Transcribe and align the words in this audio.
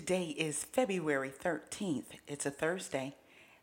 Today 0.00 0.34
is 0.38 0.64
February 0.64 1.28
13th. 1.28 2.06
It's 2.26 2.46
a 2.46 2.50
Thursday. 2.50 3.16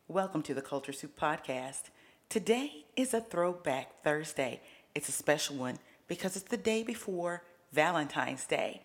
Welcome 0.08 0.44
to 0.44 0.54
the 0.54 0.62
Culture 0.62 0.94
Soup 0.94 1.20
Podcast. 1.20 1.90
Today 2.30 2.86
is 2.96 3.16
a 3.16 3.22
throwback 3.22 4.04
Thursday. 4.04 4.62
It's 4.94 5.10
a 5.10 5.12
special 5.12 5.56
one 5.56 5.80
because 6.08 6.36
it's 6.36 6.48
the 6.48 6.56
day 6.56 6.84
before 6.84 7.42
Valentine's 7.74 8.46
Day. 8.46 8.84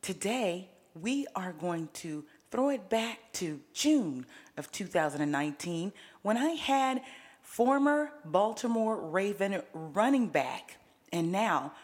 Today, 0.00 0.70
we 0.94 1.26
are 1.36 1.52
going 1.52 1.90
to 1.92 2.24
throw 2.50 2.70
it 2.70 2.88
back 2.88 3.18
to 3.34 3.60
June 3.74 4.24
of 4.56 4.72
2019 4.72 5.92
when 6.22 6.38
I 6.38 6.52
had 6.52 7.02
former 7.42 8.12
Baltimore 8.24 8.98
Raven 9.10 9.60
running 9.74 10.28
back 10.28 10.78
and 11.12 11.30
now 11.30 11.74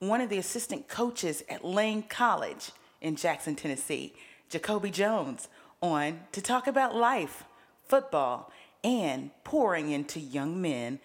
one 0.00 0.20
of 0.20 0.28
the 0.28 0.38
assistant 0.38 0.88
coaches 0.88 1.44
at 1.48 1.64
Lane 1.64 2.02
College 2.02 2.72
in 3.04 3.16
Jackson, 3.16 3.54
Tennessee, 3.54 4.14
Jacoby 4.48 4.90
Jones, 4.90 5.48
on 5.82 6.20
to 6.32 6.40
talk 6.40 6.66
about 6.66 6.96
life, 6.96 7.44
football, 7.86 8.50
and 8.82 9.30
pouring 9.44 9.90
into 9.90 10.18
young 10.18 10.60
men 10.60 10.98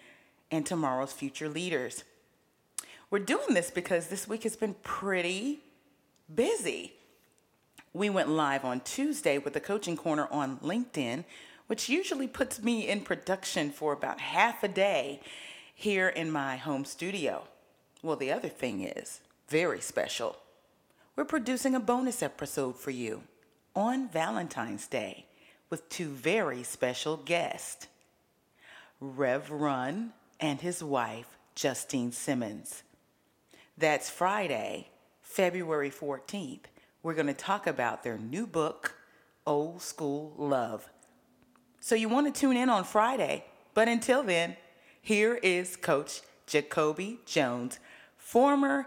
and 0.50 0.64
tomorrow's 0.64 1.12
future 1.12 1.48
leaders. 1.48 2.04
We're 3.10 3.18
doing 3.18 3.54
this 3.54 3.70
because 3.70 4.06
this 4.06 4.26
week 4.26 4.44
has 4.44 4.56
been 4.56 4.74
pretty 4.82 5.60
busy. 6.34 6.94
We 7.92 8.08
went 8.08 8.30
live 8.30 8.64
on 8.64 8.80
Tuesday 8.80 9.36
with 9.36 9.52
the 9.52 9.60
Coaching 9.60 9.96
Corner 9.96 10.26
on 10.30 10.56
LinkedIn, 10.58 11.24
which 11.66 11.88
usually 11.88 12.28
puts 12.28 12.62
me 12.62 12.88
in 12.88 13.02
production 13.02 13.70
for 13.70 13.92
about 13.92 14.20
half 14.20 14.62
a 14.62 14.68
day 14.68 15.20
here 15.74 16.08
in 16.08 16.30
my 16.30 16.56
home 16.56 16.84
studio. 16.84 17.44
Well, 18.02 18.16
the 18.16 18.32
other 18.32 18.48
thing 18.48 18.82
is 18.82 19.20
very 19.48 19.80
special 19.80 20.36
we're 21.20 21.24
producing 21.26 21.74
a 21.74 21.80
bonus 21.80 22.22
episode 22.22 22.74
for 22.74 22.90
you 22.90 23.22
on 23.76 24.08
Valentine's 24.08 24.86
Day 24.86 25.26
with 25.68 25.86
two 25.90 26.08
very 26.08 26.62
special 26.62 27.18
guests 27.18 27.88
Rev 29.02 29.50
Run 29.50 30.14
and 30.40 30.62
his 30.62 30.82
wife, 30.82 31.36
Justine 31.54 32.10
Simmons. 32.10 32.84
That's 33.76 34.08
Friday, 34.08 34.88
February 35.20 35.90
14th. 35.90 36.64
We're 37.02 37.12
going 37.12 37.26
to 37.26 37.34
talk 37.34 37.66
about 37.66 38.02
their 38.02 38.16
new 38.16 38.46
book, 38.46 38.94
Old 39.46 39.82
School 39.82 40.32
Love. 40.38 40.88
So 41.80 41.94
you 41.94 42.08
want 42.08 42.34
to 42.34 42.40
tune 42.40 42.56
in 42.56 42.70
on 42.70 42.84
Friday, 42.84 43.44
but 43.74 43.88
until 43.88 44.22
then, 44.22 44.56
here 45.02 45.34
is 45.34 45.76
Coach 45.76 46.22
Jacoby 46.46 47.18
Jones, 47.26 47.78
former 48.16 48.86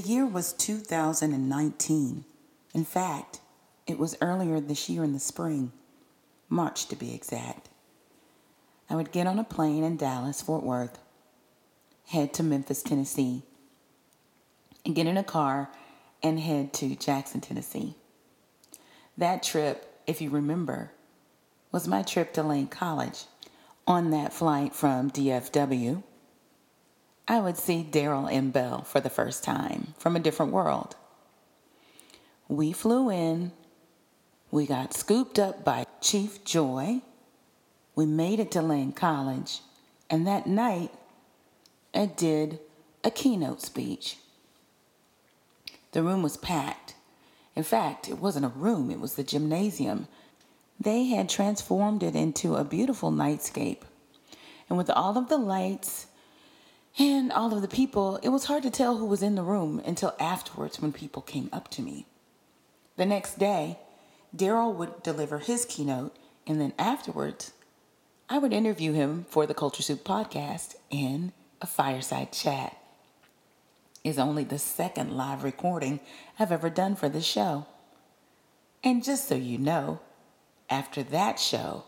The 0.00 0.08
year 0.08 0.24
was 0.24 0.54
2019. 0.54 2.24
In 2.72 2.84
fact, 2.86 3.40
it 3.86 3.98
was 3.98 4.16
earlier 4.22 4.58
this 4.58 4.88
year 4.88 5.04
in 5.04 5.12
the 5.12 5.20
spring, 5.20 5.72
March 6.48 6.86
to 6.86 6.96
be 6.96 7.14
exact. 7.14 7.68
I 8.88 8.94
would 8.94 9.12
get 9.12 9.26
on 9.26 9.38
a 9.38 9.44
plane 9.44 9.84
in 9.84 9.98
Dallas, 9.98 10.40
Fort 10.40 10.62
Worth, 10.62 10.98
head 12.06 12.32
to 12.32 12.42
Memphis, 12.42 12.82
Tennessee, 12.82 13.42
and 14.86 14.94
get 14.94 15.06
in 15.06 15.18
a 15.18 15.22
car 15.22 15.68
and 16.22 16.40
head 16.40 16.72
to 16.74 16.96
Jackson, 16.96 17.42
Tennessee. 17.42 17.94
That 19.18 19.42
trip, 19.42 20.00
if 20.06 20.22
you 20.22 20.30
remember, 20.30 20.92
was 21.72 21.86
my 21.86 22.00
trip 22.00 22.32
to 22.32 22.42
Lane 22.42 22.68
College. 22.68 23.24
On 23.86 24.08
that 24.12 24.32
flight 24.32 24.74
from 24.74 25.10
DFW, 25.10 26.02
I 27.28 27.38
would 27.40 27.56
see 27.56 27.86
Daryl 27.88 28.32
M. 28.32 28.50
Bell 28.50 28.82
for 28.82 29.00
the 29.00 29.10
first 29.10 29.44
time 29.44 29.94
from 29.98 30.16
a 30.16 30.20
different 30.20 30.52
world. 30.52 30.96
We 32.48 32.72
flew 32.72 33.10
in, 33.10 33.52
we 34.50 34.66
got 34.66 34.94
scooped 34.94 35.38
up 35.38 35.64
by 35.64 35.86
Chief 36.00 36.44
Joy, 36.44 37.02
we 37.94 38.06
made 38.06 38.40
it 38.40 38.50
to 38.52 38.62
Lane 38.62 38.92
College, 38.92 39.60
and 40.08 40.26
that 40.26 40.46
night 40.46 40.90
I 41.94 42.06
did 42.06 42.58
a 43.04 43.10
keynote 43.10 43.62
speech. 43.62 44.16
The 45.92 46.02
room 46.02 46.22
was 46.22 46.36
packed. 46.36 46.94
In 47.56 47.62
fact, 47.62 48.08
it 48.08 48.18
wasn't 48.18 48.44
a 48.44 48.48
room, 48.48 48.90
it 48.90 49.00
was 49.00 49.14
the 49.14 49.24
gymnasium. 49.24 50.08
They 50.78 51.04
had 51.06 51.28
transformed 51.28 52.02
it 52.02 52.14
into 52.14 52.56
a 52.56 52.64
beautiful 52.64 53.12
nightscape. 53.12 53.82
And 54.68 54.78
with 54.78 54.88
all 54.90 55.18
of 55.18 55.28
the 55.28 55.36
lights 55.36 56.06
and 56.98 57.32
all 57.32 57.54
of 57.54 57.62
the 57.62 57.68
people, 57.68 58.16
it 58.22 58.30
was 58.30 58.46
hard 58.46 58.62
to 58.64 58.70
tell 58.70 58.96
who 58.96 59.06
was 59.06 59.22
in 59.22 59.34
the 59.34 59.42
room 59.42 59.80
until 59.84 60.14
afterwards 60.18 60.80
when 60.80 60.92
people 60.92 61.22
came 61.22 61.48
up 61.52 61.68
to 61.68 61.82
me. 61.82 62.06
The 62.96 63.06
next 63.06 63.38
day, 63.38 63.78
Daryl 64.36 64.74
would 64.74 65.02
deliver 65.02 65.38
his 65.38 65.64
keynote, 65.64 66.16
and 66.46 66.60
then 66.60 66.72
afterwards, 66.78 67.52
I 68.28 68.38
would 68.38 68.52
interview 68.52 68.92
him 68.92 69.24
for 69.28 69.46
the 69.46 69.54
Culture 69.54 69.82
Soup 69.82 70.04
podcast 70.04 70.74
in 70.90 71.32
a 71.60 71.66
fireside 71.66 72.32
chat. 72.32 72.76
Is 74.02 74.18
only 74.18 74.44
the 74.44 74.58
second 74.58 75.16
live 75.16 75.44
recording 75.44 76.00
I've 76.38 76.52
ever 76.52 76.70
done 76.70 76.96
for 76.96 77.08
the 77.08 77.20
show. 77.20 77.66
And 78.82 79.04
just 79.04 79.28
so 79.28 79.34
you 79.34 79.58
know, 79.58 80.00
after 80.70 81.02
that 81.02 81.38
show, 81.38 81.84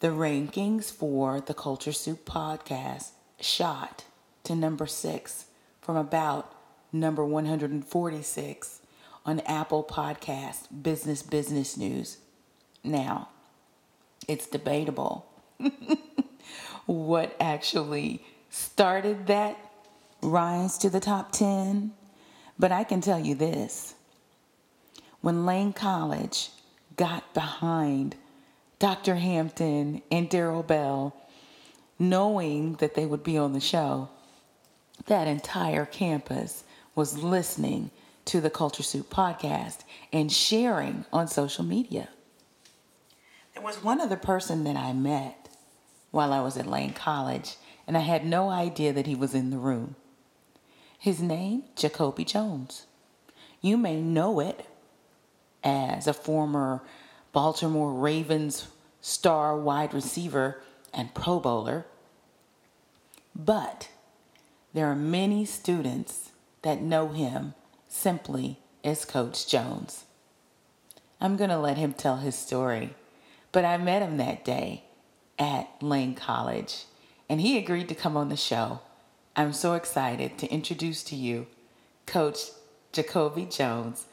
the 0.00 0.08
rankings 0.08 0.90
for 0.90 1.40
the 1.40 1.54
Culture 1.54 1.92
Soup 1.92 2.24
podcast 2.24 3.10
shot 3.40 4.04
to 4.44 4.54
number 4.54 4.86
six 4.86 5.46
from 5.80 5.96
about 5.96 6.54
number 6.92 7.24
146 7.24 8.80
on 9.24 9.40
Apple 9.40 9.84
Podcast 9.84 10.82
Business 10.82 11.22
Business 11.22 11.76
News. 11.76 12.18
Now, 12.82 13.28
it's 14.26 14.46
debatable 14.46 15.26
what 16.86 17.36
actually 17.40 18.24
started 18.50 19.26
that 19.26 19.58
rise 20.22 20.78
to 20.78 20.90
the 20.90 21.00
top 21.00 21.32
10, 21.32 21.92
but 22.58 22.72
I 22.72 22.84
can 22.84 23.00
tell 23.00 23.20
you 23.20 23.34
this. 23.34 23.94
When 25.20 25.46
Lane 25.46 25.72
College 25.72 26.50
got 26.96 27.34
behind 27.34 28.16
Dr. 28.78 29.16
Hampton 29.16 30.02
and 30.10 30.30
Daryl 30.30 30.66
Bell 30.66 31.14
knowing 31.98 32.74
that 32.74 32.94
they 32.94 33.06
would 33.06 33.22
be 33.22 33.36
on 33.36 33.52
the 33.52 33.60
show, 33.60 34.08
that 35.06 35.26
entire 35.26 35.84
campus 35.84 36.64
was 36.94 37.18
listening 37.18 37.90
to 38.24 38.40
the 38.40 38.50
Culture 38.50 38.82
Soup 38.82 39.08
podcast 39.08 39.78
and 40.12 40.30
sharing 40.30 41.04
on 41.12 41.28
social 41.28 41.64
media. 41.64 42.08
There 43.54 43.62
was 43.62 43.82
one 43.82 44.00
other 44.00 44.16
person 44.16 44.64
that 44.64 44.76
I 44.76 44.92
met 44.92 45.48
while 46.10 46.32
I 46.32 46.40
was 46.40 46.56
at 46.56 46.66
Lane 46.66 46.92
College, 46.92 47.56
and 47.86 47.96
I 47.96 48.00
had 48.00 48.24
no 48.24 48.50
idea 48.50 48.92
that 48.92 49.06
he 49.06 49.14
was 49.14 49.34
in 49.34 49.50
the 49.50 49.58
room. 49.58 49.96
His 50.98 51.20
name, 51.20 51.64
Jacoby 51.76 52.24
Jones. 52.24 52.86
You 53.60 53.76
may 53.76 54.00
know 54.00 54.40
it 54.40 54.66
as 55.64 56.06
a 56.06 56.12
former 56.12 56.82
Baltimore 57.32 57.92
Ravens 57.92 58.68
star 59.00 59.56
wide 59.56 59.94
receiver 59.94 60.62
and 60.92 61.14
Pro 61.14 61.40
Bowler. 61.40 61.86
But 63.34 63.88
there 64.74 64.86
are 64.86 64.96
many 64.96 65.44
students 65.44 66.30
that 66.62 66.82
know 66.82 67.08
him 67.08 67.54
simply 67.86 68.58
as 68.84 69.04
Coach 69.04 69.48
Jones. 69.48 70.04
I'm 71.20 71.36
going 71.36 71.50
to 71.50 71.58
let 71.58 71.78
him 71.78 71.92
tell 71.92 72.18
his 72.18 72.36
story, 72.36 72.94
but 73.50 73.64
I 73.64 73.76
met 73.76 74.02
him 74.02 74.16
that 74.18 74.44
day 74.44 74.84
at 75.38 75.68
Lane 75.80 76.14
College, 76.14 76.84
and 77.28 77.40
he 77.40 77.58
agreed 77.58 77.88
to 77.88 77.94
come 77.94 78.16
on 78.16 78.28
the 78.28 78.36
show. 78.36 78.80
I'm 79.34 79.52
so 79.52 79.74
excited 79.74 80.38
to 80.38 80.48
introduce 80.48 81.02
to 81.04 81.16
you 81.16 81.46
Coach 82.06 82.38
Jacoby 82.92 83.46
Jones, 83.46 84.06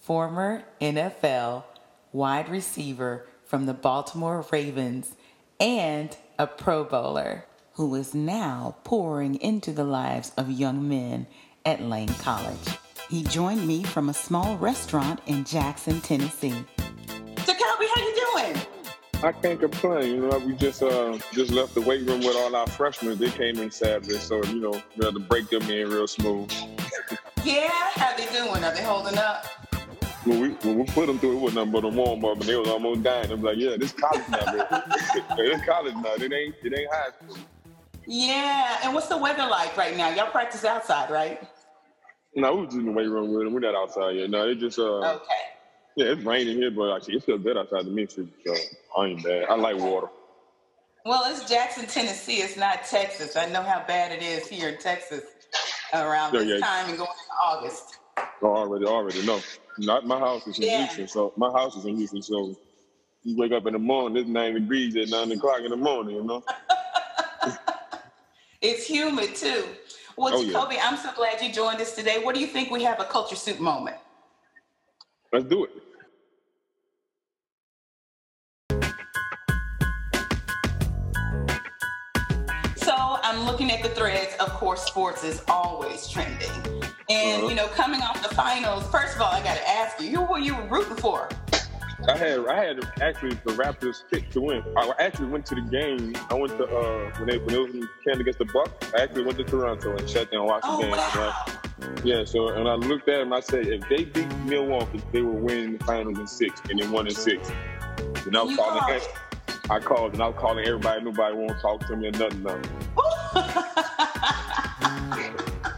former 0.00 0.64
NFL 0.80 1.64
wide 2.12 2.48
receiver 2.48 3.26
from 3.44 3.66
the 3.66 3.74
Baltimore 3.74 4.44
Ravens 4.50 5.14
and 5.60 6.16
a 6.42 6.46
Pro 6.48 6.82
Bowler. 6.82 7.44
who 7.74 7.94
is 7.94 8.14
now 8.14 8.74
pouring 8.82 9.36
into 9.36 9.70
the 9.70 9.84
lives 9.84 10.32
of 10.36 10.50
young 10.50 10.88
men 10.88 11.24
at 11.64 11.80
Lane 11.80 12.12
College. 12.18 12.68
He 13.08 13.22
joined 13.22 13.64
me 13.64 13.84
from 13.84 14.08
a 14.08 14.14
small 14.14 14.56
restaurant 14.56 15.20
in 15.26 15.44
Jackson, 15.44 16.00
Tennessee. 16.00 16.64
So, 17.46 17.54
Kobe, 17.54 17.86
how 17.94 18.02
you 18.02 18.26
doing? 18.34 18.56
I 19.22 19.30
can't 19.30 19.60
complain. 19.60 20.16
You 20.16 20.28
know, 20.28 20.38
we 20.38 20.54
just 20.54 20.82
uh, 20.82 21.16
just 21.32 21.52
left 21.52 21.74
the 21.76 21.80
weight 21.80 22.04
room 22.08 22.18
with 22.18 22.34
all 22.34 22.56
our 22.56 22.66
freshmen. 22.66 23.16
They 23.18 23.30
came 23.30 23.58
in 23.60 23.70
Saturday, 23.70 24.18
so 24.18 24.42
you 24.46 24.60
know, 24.60 24.82
we 24.96 25.04
had 25.04 25.14
to 25.14 25.20
break 25.20 25.48
them 25.48 25.62
in 25.70 25.90
real 25.90 26.08
smooth. 26.08 26.52
yeah, 27.44 27.70
how 27.94 28.16
they 28.16 28.26
doing? 28.32 28.64
Are 28.64 28.74
they 28.74 28.82
holding 28.82 29.16
up? 29.16 29.46
When 30.24 30.40
we 30.40 30.48
when 30.50 30.78
we 30.78 30.84
put 30.84 31.06
them 31.06 31.18
through, 31.18 31.32
it 31.32 31.40
wasn't 31.40 31.66
nothing 31.66 31.72
but 31.72 31.84
a 31.84 31.88
warm 31.88 32.24
up, 32.24 32.40
and 32.40 32.42
they 32.42 32.54
was 32.56 32.68
almost 32.68 33.02
dying. 33.02 33.32
I'm 33.32 33.42
like, 33.42 33.56
yeah, 33.58 33.76
this 33.76 33.92
college 33.92 34.22
now, 34.28 34.44
man. 34.44 34.82
this 35.36 35.64
college 35.66 35.94
now. 35.94 36.14
It 36.14 36.32
ain't 36.32 36.54
it 36.62 36.78
ain't 36.78 36.90
high 36.92 37.10
school. 37.10 37.36
Yeah, 38.06 38.78
and 38.84 38.94
what's 38.94 39.08
the 39.08 39.16
weather 39.16 39.46
like 39.46 39.76
right 39.76 39.96
now? 39.96 40.10
Y'all 40.14 40.30
practice 40.30 40.64
outside, 40.64 41.10
right? 41.10 41.42
No, 42.36 42.54
we 42.54 42.66
was 42.66 42.74
in 42.74 42.86
the 42.86 42.92
weight 42.92 43.08
room 43.08 43.32
with 43.32 43.44
them. 43.44 43.52
We're 43.52 43.60
not 43.60 43.74
outside 43.74 44.12
yet. 44.12 44.30
No, 44.30 44.48
it 44.48 44.56
just 44.56 44.78
uh. 44.78 45.14
Okay. 45.14 45.24
Yeah, 45.96 46.06
it's 46.06 46.22
raining 46.24 46.56
here, 46.56 46.70
but 46.70 46.94
actually 46.94 47.16
it 47.16 47.24
feels 47.24 47.42
good 47.42 47.58
outside 47.58 47.84
the 47.84 47.90
me. 47.90 48.06
So 48.06 48.26
I 48.96 49.06
ain't 49.06 49.22
bad. 49.24 49.44
I 49.44 49.56
like 49.56 49.76
water. 49.76 50.08
Well, 51.04 51.24
it's 51.26 51.48
Jackson, 51.50 51.86
Tennessee. 51.86 52.36
It's 52.36 52.56
not 52.56 52.84
Texas. 52.84 53.36
I 53.36 53.46
know 53.46 53.62
how 53.62 53.84
bad 53.86 54.12
it 54.12 54.22
is 54.22 54.46
here 54.46 54.68
in 54.68 54.78
Texas 54.78 55.24
around 55.92 56.32
this 56.32 56.46
yeah. 56.46 56.64
time 56.64 56.88
and 56.88 56.96
going 56.96 57.10
into 57.10 57.34
August. 57.44 57.98
Oh, 58.42 58.56
already, 58.56 58.86
already 58.86 59.24
no. 59.24 59.40
Not 59.78 60.06
my 60.06 60.18
house 60.18 60.46
is 60.46 60.58
in 60.58 60.64
yeah. 60.64 60.78
Houston, 60.86 61.08
so 61.08 61.32
my 61.36 61.50
house 61.50 61.76
is 61.76 61.84
in 61.84 61.96
Houston. 61.96 62.22
So 62.22 62.56
you 63.22 63.36
wake 63.36 63.52
up 63.52 63.66
in 63.66 63.72
the 63.72 63.78
morning, 63.78 64.18
it's 64.18 64.28
nine 64.28 64.54
degrees 64.54 64.96
at 64.96 65.08
nine 65.08 65.30
o'clock 65.32 65.60
in 65.60 65.70
the 65.70 65.76
morning. 65.76 66.16
You 66.16 66.24
know. 66.24 66.44
it's 68.60 68.86
humid 68.86 69.36
too. 69.36 69.64
Well, 70.16 70.34
oh, 70.34 70.44
Jacoby, 70.44 70.74
yeah. 70.74 70.88
I'm 70.88 70.96
so 70.96 71.10
glad 71.14 71.40
you 71.40 71.52
joined 71.52 71.80
us 71.80 71.94
today. 71.94 72.20
What 72.22 72.34
do 72.34 72.40
you 72.40 72.46
think 72.46 72.70
we 72.70 72.82
have 72.82 73.00
a 73.00 73.04
culture 73.04 73.36
soup 73.36 73.60
moment? 73.60 73.96
Let's 75.32 75.46
do 75.46 75.64
it. 75.64 75.70
So 82.76 82.92
I'm 82.94 83.46
looking 83.46 83.70
at 83.70 83.82
the 83.82 83.88
threads. 83.88 84.34
Of 84.38 84.50
course, 84.50 84.84
sports 84.84 85.24
is 85.24 85.42
always 85.48 86.06
trending. 86.08 86.81
And, 87.12 87.42
uh-huh. 87.42 87.48
you 87.48 87.54
know, 87.54 87.66
coming 87.68 88.00
off 88.00 88.22
the 88.26 88.34
finals, 88.34 88.86
first 88.90 89.16
of 89.16 89.22
all, 89.22 89.32
I 89.32 89.42
got 89.42 89.56
to 89.56 89.68
ask 89.68 90.00
you, 90.00 90.16
who 90.16 90.22
were 90.22 90.38
you 90.38 90.56
rooting 90.62 90.96
for? 90.96 91.28
I 92.08 92.16
had 92.16 92.46
I 92.48 92.64
had 92.64 92.80
actually 93.00 93.34
the 93.44 93.52
Raptors 93.52 94.02
pick 94.10 94.28
to 94.30 94.40
win. 94.40 94.64
I 94.76 94.90
actually 94.98 95.28
went 95.28 95.46
to 95.46 95.54
the 95.54 95.60
game. 95.60 96.16
I 96.30 96.34
went 96.34 96.56
to 96.58 96.64
uh 96.64 97.12
when 97.18 97.28
they 97.28 97.38
when 97.38 97.54
it 97.54 97.60
was 97.60 97.74
in 97.74 98.20
against 98.20 98.40
the 98.40 98.44
Bucks. 98.46 98.92
I 98.92 99.04
actually 99.04 99.22
went 99.22 99.38
to 99.38 99.44
Toronto 99.44 99.96
and 99.96 100.10
sat 100.10 100.28
there 100.30 100.40
and 100.40 100.48
watched 100.48 100.64
oh, 100.66 100.78
the 100.78 100.82
game. 100.82 100.90
Wow. 100.90 101.44
Right? 101.78 102.04
Yeah, 102.04 102.24
so 102.24 102.48
and 102.48 102.68
I 102.68 102.74
looked 102.74 103.08
at 103.08 103.18
them. 103.18 103.32
I 103.32 103.38
said, 103.38 103.68
if 103.68 103.88
they 103.88 104.04
beat 104.04 104.36
Milwaukee, 104.38 105.00
they 105.12 105.22
will 105.22 105.38
win 105.38 105.78
the 105.78 105.84
finals 105.84 106.18
in 106.18 106.26
six, 106.26 106.60
and 106.68 106.80
they 106.80 106.88
won 106.88 107.06
in 107.06 107.14
six. 107.14 107.52
And 108.26 108.36
I 108.36 108.42
was 108.42 108.56
calling. 108.56 108.80
Called 108.80 109.02
I 109.70 109.78
called 109.78 110.12
and 110.14 110.22
I 110.22 110.28
was 110.28 110.36
calling 110.38 110.66
everybody. 110.66 111.04
Nobody 111.04 111.36
won't 111.36 111.60
talk 111.60 111.86
to 111.86 111.96
me 111.96 112.08
or 112.08 112.10
nothing. 112.12 112.42
nothing. 112.42 112.62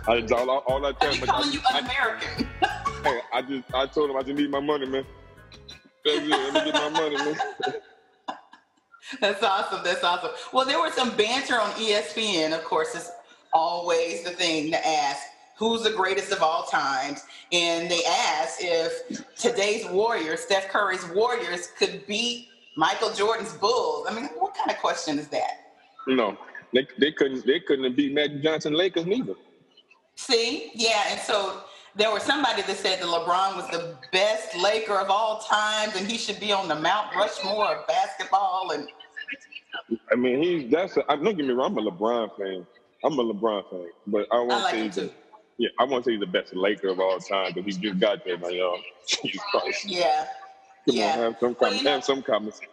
I 0.06 0.20
all, 0.32 0.50
all, 0.50 0.86
I 0.86 0.92
tell 0.92 1.12
them. 1.12 1.26
calling 1.26 1.48
I, 1.48 1.52
you 1.52 1.60
un-American. 1.72 2.48
Hey, 3.04 3.20
I 3.34 3.42
just 3.42 3.74
I 3.74 3.86
told 3.86 4.08
them 4.08 4.16
I 4.16 4.22
just 4.22 4.38
need 4.38 4.50
my 4.50 4.60
money, 4.60 4.86
man. 4.86 5.04
Let 6.06 6.22
me 6.22 6.30
get 6.30 6.72
my 6.72 6.88
money, 6.88 7.16
man. 7.16 7.36
That's 9.20 9.42
awesome. 9.42 9.80
That's 9.84 10.02
awesome. 10.02 10.30
Well, 10.54 10.64
there 10.64 10.78
was 10.78 10.94
some 10.94 11.14
banter 11.14 11.60
on 11.60 11.70
ESPN. 11.72 12.56
Of 12.56 12.64
course, 12.64 12.94
it's 12.94 13.10
always 13.52 14.24
the 14.24 14.30
thing 14.30 14.70
to 14.70 14.88
ask 14.88 15.22
who's 15.58 15.82
the 15.82 15.90
greatest 15.90 16.32
of 16.32 16.42
all 16.42 16.62
times. 16.64 17.24
And 17.52 17.90
they 17.90 18.00
asked 18.06 18.60
if 18.62 19.22
today's 19.36 19.86
Warriors, 19.90 20.40
Steph 20.40 20.68
Curry's 20.68 21.06
Warriors, 21.10 21.72
could 21.78 22.06
beat 22.06 22.48
Michael 22.78 23.12
Jordan's 23.12 23.52
Bulls. 23.52 24.06
I 24.08 24.14
mean, 24.14 24.30
what 24.38 24.54
kind 24.54 24.70
of 24.70 24.78
question 24.78 25.18
is 25.18 25.28
that? 25.28 25.60
No, 26.06 26.38
they, 26.72 26.86
they 26.98 27.12
couldn't. 27.12 27.44
They 27.44 27.60
couldn't 27.60 27.94
beat 27.96 28.14
Magic 28.14 28.42
Johnson 28.42 28.72
Lakers 28.72 29.04
neither. 29.04 29.34
See, 30.16 30.70
yeah, 30.74 31.04
and 31.10 31.20
so 31.20 31.62
there 31.96 32.10
was 32.10 32.22
somebody 32.22 32.62
that 32.62 32.76
said 32.76 33.00
that 33.00 33.06
LeBron 33.06 33.56
was 33.56 33.68
the 33.70 33.96
best 34.12 34.56
Laker 34.56 34.94
of 34.94 35.10
all 35.10 35.40
times, 35.40 35.96
and 35.96 36.06
he 36.06 36.18
should 36.18 36.40
be 36.40 36.52
on 36.52 36.68
the 36.68 36.74
Mount 36.74 37.14
Rushmore 37.14 37.66
of 37.66 37.86
basketball. 37.86 38.72
And 38.72 38.88
I 40.10 40.14
mean, 40.16 40.42
he's 40.42 40.70
that's. 40.70 40.96
A, 40.96 41.02
don't 41.08 41.36
get 41.36 41.46
me 41.46 41.52
wrong. 41.52 41.76
I'm 41.76 41.86
a 41.86 41.90
LeBron 41.90 42.36
fan. 42.36 42.66
I'm 43.04 43.18
a 43.18 43.24
LeBron 43.24 43.70
fan, 43.70 43.88
but 44.06 44.26
I 44.32 44.36
won't 44.36 44.48
like 44.48 44.70
say 44.70 44.82
he's 44.84 45.10
yeah, 45.58 45.68
I 45.78 45.84
won't 45.84 46.04
say 46.04 46.12
he's 46.12 46.20
the 46.20 46.26
best 46.26 46.54
Laker 46.54 46.88
of 46.88 47.00
all 47.00 47.18
time, 47.18 47.52
but 47.54 47.64
he 47.64 47.70
just 47.70 48.00
got 48.00 48.24
there, 48.24 48.38
my 48.38 48.48
y'all. 48.48 48.78
Jesus 49.06 49.40
Christ. 49.50 49.84
Yeah. 49.84 50.26
Come 50.86 50.96
yeah. 50.96 51.12
on, 51.12 51.18
have 51.18 51.36
some 51.38 51.56
well, 51.60 51.74
you 51.74 51.82
know, 51.82 51.90
have 51.92 52.04
some 52.04 52.22
comments. 52.22 52.60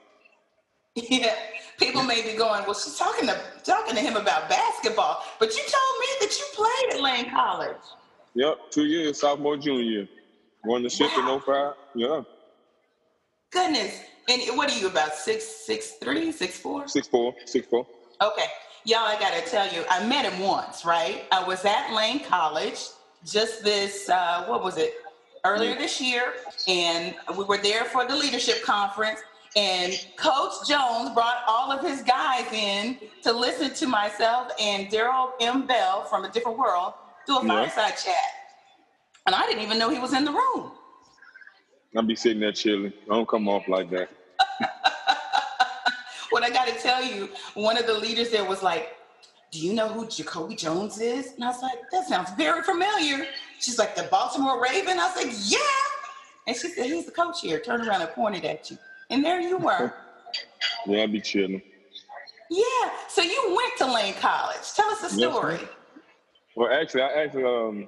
Yeah, 0.94 1.34
people 1.82 2.04
may 2.04 2.22
be 2.22 2.38
going, 2.38 2.64
well, 2.64 2.74
she's 2.74 2.98
talking 2.98 3.28
to 3.28 3.38
talking 3.64 3.96
to 3.96 4.02
him 4.02 4.16
about 4.16 4.48
basketball, 4.48 5.24
but 5.40 5.50
you 5.56 5.64
told 5.64 6.00
me 6.00 6.08
that 6.22 6.38
you 6.38 6.46
played 6.54 6.94
at 6.94 7.02
Lane 7.02 7.30
College. 7.32 7.82
Yep, 8.36 8.72
two 8.72 8.86
years, 8.86 9.20
sophomore, 9.20 9.58
junior 9.58 9.84
year. 9.84 10.08
Won 10.64 10.84
the 10.84 10.90
ship 10.90 11.10
wow. 11.18 11.36
in 11.36 11.42
05. 11.42 11.74
Yeah. 11.96 12.22
Goodness. 13.52 14.00
And 14.30 14.56
what 14.56 14.72
are 14.72 14.80
you 14.80 14.88
about? 14.88 15.14
Six, 15.14 15.44
six, 15.44 15.94
three, 16.02 16.32
six, 16.32 16.58
four? 16.58 16.88
Six, 16.88 17.08
four, 17.08 17.34
six, 17.46 17.68
four. 17.68 17.86
Okay. 18.22 18.46
Y'all, 18.86 19.00
I 19.00 19.20
gotta 19.20 19.42
tell 19.50 19.72
you, 19.74 19.84
I 19.90 20.06
met 20.08 20.32
him 20.32 20.40
once, 20.40 20.86
right? 20.86 21.24
I 21.32 21.44
was 21.44 21.66
at 21.66 21.94
Lane 21.94 22.22
College 22.24 22.80
just 23.26 23.64
this, 23.64 24.10
uh, 24.10 24.46
what 24.46 24.64
was 24.64 24.78
it, 24.78 24.94
earlier 25.44 25.76
this 25.76 26.00
year, 26.00 26.34
and 26.68 27.16
we 27.38 27.44
were 27.44 27.58
there 27.58 27.86
for 27.86 28.08
the 28.08 28.16
leadership 28.16 28.64
conference. 28.64 29.20
And 29.56 29.94
Coach 30.16 30.68
Jones 30.68 31.10
brought 31.14 31.44
all 31.46 31.72
of 31.72 31.82
his 31.82 32.02
guys 32.04 32.52
in 32.54 32.98
to 33.24 33.34
listen 33.34 33.74
to 33.74 33.88
myself 33.88 34.52
and 34.60 34.88
Daryl 34.88 35.32
M. 35.42 35.68
Bell 35.68 36.04
from 36.06 36.24
a 36.24 36.32
different 36.32 36.58
world 36.58 36.94
do 37.28 37.38
a 37.38 37.46
yeah. 37.46 37.70
fireside 37.70 37.98
chat. 37.98 38.16
And 39.26 39.36
I 39.36 39.46
didn't 39.46 39.62
even 39.62 39.78
know 39.78 39.90
he 39.90 40.00
was 40.00 40.14
in 40.14 40.26
the 40.26 40.32
room. 40.32 40.72
I'll 41.96 42.04
be 42.04 42.16
sitting 42.16 42.40
there 42.40 42.54
chilling. 42.54 42.94
I 43.10 43.14
don't 43.14 43.28
come 43.28 43.50
off 43.50 43.68
like 43.68 43.90
that. 43.92 44.10
what 46.30 46.44
I 46.44 46.50
got 46.50 46.68
to 46.68 46.74
tell 46.76 47.04
you, 47.04 47.30
one 47.54 47.78
of 47.78 47.86
the 47.86 47.94
leaders 47.94 48.30
there 48.30 48.46
was 48.46 48.64
like, 48.64 48.96
Do 49.52 49.60
you 49.60 49.74
know 49.74 49.90
who 49.90 50.08
Jacoby 50.08 50.56
Jones 50.56 51.00
is? 51.00 51.34
And 51.34 51.44
I 51.44 51.48
was 51.48 51.62
like, 51.62 51.80
That 51.92 52.08
sounds 52.08 52.32
very 52.38 52.64
familiar. 52.64 53.28
She's 53.60 53.78
like, 53.78 53.96
The 53.96 54.04
Baltimore 54.04 54.62
Raven? 54.62 54.98
I 54.98 55.08
was 55.08 55.16
like, 55.18 55.34
Yeah. 55.44 55.60
And 56.48 56.56
she 56.56 56.70
said, 56.70 56.86
He's 56.86 57.06
the 57.06 57.12
coach 57.12 57.42
here. 57.42 57.60
Turned 57.60 57.86
around 57.86 58.02
and 58.02 58.12
pointed 58.12 58.46
at 58.46 58.72
you. 58.72 58.78
And 59.12 59.24
there 59.24 59.42
you 59.42 59.58
were. 59.58 59.94
yeah, 60.88 61.02
I'll 61.02 61.08
be 61.08 61.22
chilling. 61.22 61.62
Yeah. 62.50 62.92
So 63.10 63.22
you 63.22 63.56
went 63.56 63.78
to 63.78 63.94
Lane 63.94 64.14
College. 64.16 64.74
Tell 64.76 64.90
us 64.90 65.02
the 65.02 65.10
story. 65.10 65.60
Yes, 65.60 65.70
well, 66.56 66.72
actually, 66.72 67.04
I 67.04 67.24
actually, 67.24 67.44
um, 67.44 67.88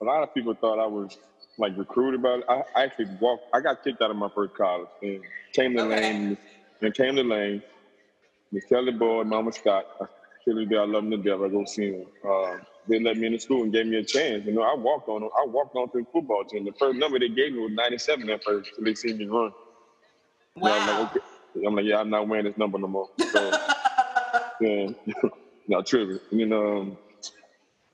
a 0.00 0.04
lot 0.04 0.22
of 0.22 0.34
people 0.34 0.54
thought 0.54 0.78
I 0.78 0.86
was 0.86 1.16
like 1.58 1.76
recruited 1.76 2.22
by. 2.22 2.40
I, 2.48 2.62
I 2.74 2.84
actually 2.84 3.08
walked. 3.20 3.44
I 3.54 3.60
got 3.60 3.84
kicked 3.84 4.02
out 4.02 4.10
of 4.10 4.16
my 4.16 4.28
first 4.34 4.54
college 4.54 4.88
and 5.02 5.20
came 5.52 5.76
to 5.76 5.82
okay. 5.82 6.00
Lane. 6.00 6.38
And 6.80 6.94
came 6.94 7.16
to 7.16 7.22
Lane. 7.22 7.62
Miss 8.50 8.64
Kelly 8.64 8.92
Boyd, 8.92 9.28
Mama 9.28 9.52
Scott. 9.52 9.86
Kelly 10.44 10.66
I 10.76 10.84
love 10.84 11.04
them 11.04 11.10
to 11.12 11.16
death. 11.18 11.40
I 11.42 11.48
go 11.48 11.64
see 11.64 11.90
them. 11.90 12.06
Uh, 12.28 12.56
they 12.88 12.98
let 12.98 13.16
me 13.16 13.28
in 13.28 13.32
the 13.32 13.38
school 13.38 13.62
and 13.62 13.72
gave 13.72 13.86
me 13.86 13.96
a 13.96 14.04
chance. 14.04 14.44
You 14.44 14.52
know, 14.52 14.62
I 14.62 14.74
walked 14.74 15.08
on. 15.08 15.22
I 15.22 15.46
walked 15.46 15.76
on 15.76 15.90
to 15.92 15.98
the 15.98 16.06
football 16.12 16.44
team. 16.44 16.64
The 16.64 16.72
first 16.72 16.98
number 16.98 17.18
they 17.18 17.28
gave 17.28 17.52
me 17.52 17.60
was 17.60 17.72
97 17.72 18.28
at 18.28 18.42
first, 18.42 18.70
so 18.76 18.82
they 18.82 18.94
seen 18.94 19.18
me 19.18 19.26
run. 19.26 19.52
Wow. 20.56 20.72
I'm 20.72 20.86
like, 20.86 21.16
okay. 21.16 21.66
I'm 21.66 21.74
like, 21.76 21.84
yeah, 21.84 22.00
I'm 22.00 22.10
not 22.10 22.28
wearing 22.28 22.46
this 22.46 22.56
number 22.56 22.78
no 22.78 22.88
more. 22.88 23.08
So, 23.32 23.50
yeah, 24.60 24.90
not 25.68 25.86
tripping. 25.86 26.20
You 26.30 26.46
know, 26.46 26.80
um, 26.80 26.98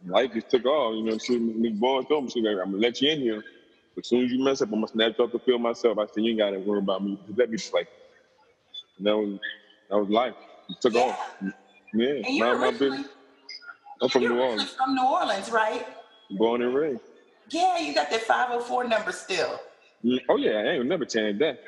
life 0.07 0.33
just 0.35 0.51
took 0.51 0.65
off. 0.67 0.95
You 0.95 1.05
know, 1.05 1.19
she 1.19 1.39
was 1.39 1.73
born 1.73 2.05
told 2.07 2.25
me, 2.25 2.31
she 2.31 2.43
like, 2.43 2.57
I'm 2.63 2.73
gonna 2.73 2.83
let 2.83 3.01
you 3.01 3.11
in 3.11 3.21
here. 3.21 3.45
But 3.95 4.05
as 4.05 4.09
soon 4.09 4.25
as 4.25 4.33
you 4.33 4.43
mess 4.43 4.61
up, 4.61 4.69
I'm 4.69 4.75
gonna 4.75 4.89
snatch 4.89 5.19
off 5.19 5.33
the 5.33 5.39
field 5.39 5.63
myself. 5.63 5.99
I 5.99 6.07
said, 6.07 6.25
you 6.25 6.31
ain't 6.31 6.39
gotta 6.39 6.59
worry 6.59 6.81
about 6.81 7.05
me. 7.05 7.19
Just 7.27 7.39
let 7.39 7.51
me 7.51 7.59
play. 7.59 7.87
And 8.99 9.07
that 9.07 9.17
was 9.17 9.39
that 9.89 9.99
was 9.99 10.09
life. 10.09 10.35
It 10.69 10.81
took 10.81 10.95
yeah. 10.95 11.01
off. 11.01 11.35
Yeah. 11.95 12.09
And 12.09 12.37
you're 12.37 12.59
my 12.59 12.71
business. 12.73 13.09
I'm 14.03 14.09
from 14.09 14.23
New 14.23 14.39
Orleans. 14.39 14.71
From 14.73 14.95
New 14.95 15.07
Orleans, 15.07 15.51
right? 15.51 15.87
Born 16.31 16.63
and 16.63 16.75
raised. 16.75 17.01
Yeah, 17.51 17.79
you 17.79 17.95
got 17.95 18.11
that 18.11 18.23
504 18.23 18.85
number 18.89 19.13
still. 19.13 19.59
Mm, 20.05 20.21
oh 20.29 20.37
yeah, 20.37 20.59
I 20.59 20.65
ain't 20.75 20.87
never 20.87 21.05
change 21.05 21.39
that. 21.39 21.61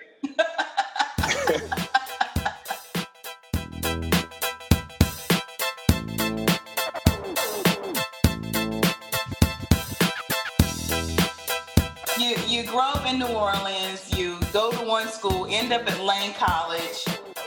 You 12.19 12.37
you 12.47 12.63
grow 12.65 12.81
up 12.81 13.07
in 13.07 13.19
New 13.19 13.27
Orleans, 13.27 14.17
you 14.17 14.39
go 14.53 14.71
to 14.73 14.85
one 14.87 15.09
school, 15.09 15.47
end 15.49 15.73
up 15.73 15.91
at 15.91 16.01
Lane 16.01 16.35
College, 16.35 17.05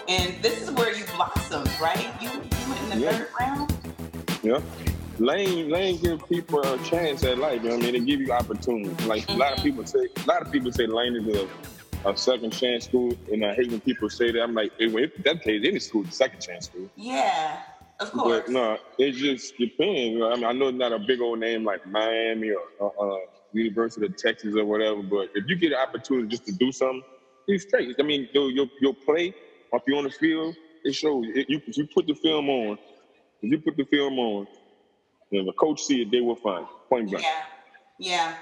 and 0.07 0.41
this 0.41 0.61
is 0.61 0.71
where 0.71 0.93
you 0.93 1.05
blossomed, 1.15 1.69
right? 1.81 2.09
You, 2.21 2.29
you 2.29 2.69
went 2.69 2.81
in 2.81 2.89
the 2.89 2.97
Yeah. 3.05 3.11
third 3.11 3.29
round. 3.39 3.73
Yeah. 4.41 4.59
Lane 5.19 5.69
Lane 5.69 5.97
give 5.97 6.27
people 6.27 6.59
a 6.61 6.77
chance 6.79 7.23
at 7.23 7.37
life. 7.37 7.61
You 7.63 7.69
know 7.69 7.75
what 7.75 7.85
I 7.85 7.91
mean? 7.91 8.05
They 8.05 8.11
give 8.11 8.19
you 8.19 8.31
opportunities. 8.31 9.05
Like 9.05 9.29
a 9.29 9.33
lot 9.33 9.53
of 9.53 9.59
mm-hmm. 9.59 9.67
people 9.67 9.85
say, 9.85 10.07
a 10.17 10.27
lot 10.27 10.41
of 10.41 10.51
people 10.51 10.71
say 10.71 10.87
Lane 10.87 11.15
is 11.15 11.27
a, 11.35 11.47
a 12.05 12.17
second 12.17 12.51
chance 12.51 12.85
school, 12.85 13.15
and 13.31 13.45
I 13.45 13.53
hate 13.53 13.71
when 13.71 13.81
people 13.81 14.09
say 14.09 14.31
that. 14.31 14.41
I'm 14.41 14.53
like, 14.53 14.71
if 14.79 15.23
that's 15.23 15.39
the 15.39 15.43
case, 15.43 15.65
any 15.65 15.79
school 15.79 16.05
second 16.09 16.41
chance 16.41 16.65
school. 16.65 16.89
Yeah, 16.95 17.61
of 17.99 18.11
course. 18.11 18.43
But 18.45 18.51
no, 18.51 18.77
it 18.97 19.11
just 19.13 19.57
depends. 19.57 20.21
I 20.21 20.35
mean, 20.35 20.45
I 20.45 20.51
know 20.51 20.67
it's 20.67 20.77
not 20.77 20.91
a 20.91 20.99
big 20.99 21.21
old 21.21 21.39
name 21.39 21.63
like 21.63 21.85
Miami 21.87 22.51
or 22.51 22.61
uh, 22.99 23.15
uh, 23.15 23.19
University 23.53 24.05
of 24.05 24.17
Texas 24.17 24.55
or 24.55 24.65
whatever, 24.65 25.01
but 25.01 25.29
if 25.35 25.45
you 25.47 25.55
get 25.55 25.71
an 25.71 25.79
opportunity 25.79 26.27
just 26.27 26.45
to 26.47 26.53
do 26.53 26.71
something, 26.71 27.03
you 27.47 27.59
straight. 27.59 27.95
I 27.99 28.03
mean, 28.03 28.27
your 28.33 28.49
your, 28.51 28.67
your 28.81 28.93
play, 28.93 29.33
if 29.71 29.83
you're 29.87 29.97
on 29.97 30.05
the 30.05 30.11
field, 30.11 30.55
it 30.83 30.93
shows. 30.93 31.25
It, 31.33 31.49
you, 31.49 31.61
if 31.67 31.77
you 31.77 31.87
put 31.87 32.07
the 32.07 32.15
film 32.15 32.49
on, 32.49 32.77
if 33.41 33.51
you 33.51 33.59
put 33.59 33.77
the 33.77 33.85
film 33.85 34.19
on, 34.19 34.47
and 35.31 35.47
the 35.47 35.53
coach 35.53 35.81
see 35.81 36.01
it, 36.01 36.11
they 36.11 36.21
will 36.21 36.35
find. 36.35 36.65
Point 36.89 37.09
blank. 37.09 37.23
Yeah, 37.23 37.41
yeah. 37.99 38.35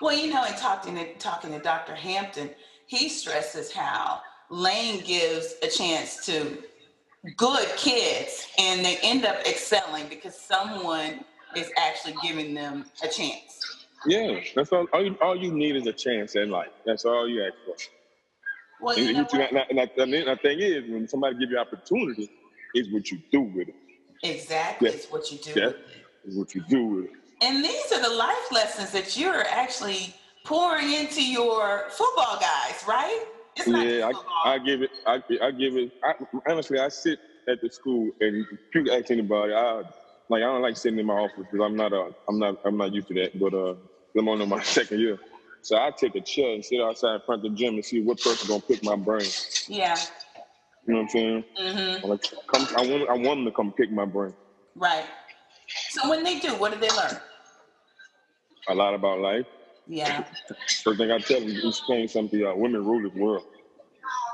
Well, 0.00 0.16
you 0.16 0.32
know, 0.32 0.44
in 0.44 0.54
talking 0.54 0.94
to 0.96 1.14
talking 1.14 1.52
to 1.52 1.58
Dr. 1.58 1.94
Hampton, 1.94 2.50
he 2.90 3.08
stresses 3.08 3.70
how 3.72 4.20
Lane 4.50 5.00
gives 5.04 5.54
a 5.62 5.68
chance 5.68 6.26
to 6.26 6.58
good 7.36 7.68
kids, 7.76 8.48
and 8.58 8.84
they 8.84 8.96
end 9.04 9.24
up 9.24 9.36
excelling 9.46 10.08
because 10.08 10.36
someone 10.36 11.24
is 11.54 11.70
actually 11.78 12.14
giving 12.20 12.52
them 12.52 12.84
a 13.04 13.08
chance. 13.08 13.86
Yeah, 14.06 14.40
that's 14.56 14.72
all. 14.72 14.86
All 14.92 15.04
you, 15.04 15.16
all 15.22 15.36
you 15.36 15.52
need 15.52 15.76
is 15.76 15.86
a 15.86 15.92
chance 15.92 16.34
in 16.34 16.50
life. 16.50 16.70
That's 16.84 17.04
all 17.04 17.28
you 17.28 17.44
ask 17.44 17.54
for. 17.64 17.74
Well, 18.84 18.96
And, 18.96 19.06
you 19.06 19.12
you- 19.38 19.40
and, 19.44 19.56
and, 19.70 19.78
and 19.78 20.26
the 20.28 20.38
thing 20.42 20.58
is, 20.58 20.90
when 20.90 21.06
somebody 21.06 21.38
give 21.38 21.50
you 21.50 21.58
opportunity, 21.58 22.28
is 22.74 22.92
what 22.92 23.08
you 23.12 23.20
do 23.30 23.42
with 23.42 23.68
it. 23.68 23.74
exactly, 24.24 24.88
Yeah. 24.88 24.94
it's 24.96 25.06
what 25.12 25.30
you 25.30 25.38
do. 25.38 25.52
Yeah. 25.60 25.66
with 25.66 25.74
it. 25.76 26.28
Is 26.28 26.36
what 26.36 26.54
you 26.56 26.64
do 26.68 26.86
with 26.86 27.04
it. 27.04 27.10
And 27.42 27.64
these 27.64 27.92
are 27.92 28.02
the 28.02 28.14
life 28.16 28.50
lessons 28.50 28.90
that 28.92 29.16
you're 29.16 29.44
actually 29.46 30.12
pouring 30.50 30.92
into 30.92 31.22
your 31.24 31.84
football 31.90 32.36
guys, 32.40 32.84
right? 32.86 33.24
It's 33.56 33.68
not 33.68 33.86
Yeah. 33.86 34.10
I, 34.44 34.54
I 34.54 34.58
give 34.58 34.82
it. 34.82 34.90
I, 35.06 35.22
I 35.40 35.50
give 35.52 35.76
it. 35.76 35.92
I, 36.02 36.14
honestly, 36.48 36.80
I 36.80 36.88
sit 36.88 37.20
at 37.48 37.60
the 37.62 37.70
school 37.70 38.10
and 38.20 38.44
people 38.72 38.92
ask 38.92 39.10
anybody. 39.12 39.54
I 39.54 39.82
like. 40.28 40.42
I 40.42 40.50
don't 40.50 40.62
like 40.62 40.76
sitting 40.76 40.98
in 40.98 41.06
my 41.06 41.14
office 41.14 41.46
because 41.50 41.64
I'm 41.64 41.76
not. 41.76 41.92
A, 41.92 42.10
I'm 42.28 42.38
not. 42.40 42.60
I'm 42.64 42.76
not 42.76 42.92
used 42.92 43.08
to 43.08 43.14
that. 43.14 43.38
But 43.38 43.54
uh, 43.54 43.74
I'm 44.18 44.28
on 44.28 44.48
my 44.48 44.62
second 44.78 44.98
year, 44.98 45.18
so 45.62 45.76
I 45.76 45.92
take 45.96 46.16
a 46.16 46.20
chair 46.20 46.52
and 46.54 46.64
sit 46.64 46.80
outside 46.80 47.14
in 47.14 47.20
front 47.26 47.44
of 47.44 47.52
the 47.52 47.56
gym 47.56 47.74
and 47.74 47.84
see 47.84 48.02
what 48.02 48.20
person 48.20 48.48
gonna 48.48 48.60
pick 48.60 48.82
my 48.82 48.96
brain. 48.96 49.30
yeah. 49.68 49.96
You 50.86 50.94
know 50.94 51.00
what 51.00 51.02
I'm 51.02 51.08
saying? 51.10 51.44
Mm-hmm. 51.60 52.04
I'm 52.04 52.10
like, 52.10 52.24
come. 52.52 52.66
I 52.76 52.82
want. 52.90 53.08
I 53.08 53.14
want 53.14 53.38
them 53.38 53.44
to 53.44 53.52
come 53.52 53.72
pick 53.72 53.92
my 53.92 54.04
brain. 54.04 54.34
Right. 54.74 55.04
So 55.90 56.10
when 56.10 56.24
they 56.24 56.40
do, 56.40 56.48
what 56.56 56.72
do 56.72 56.80
they 56.80 56.90
learn? 56.90 57.16
A 58.68 58.74
lot 58.74 58.94
about 58.94 59.20
life. 59.20 59.46
Yeah. 59.90 60.24
First 60.84 60.98
thing 60.98 61.10
I 61.10 61.18
tell 61.18 61.40
them, 61.40 61.50
explain 61.64 62.06
something. 62.06 62.46
Uh, 62.46 62.54
women 62.54 62.84
rule 62.84 63.02
the 63.10 63.20
world. 63.20 63.44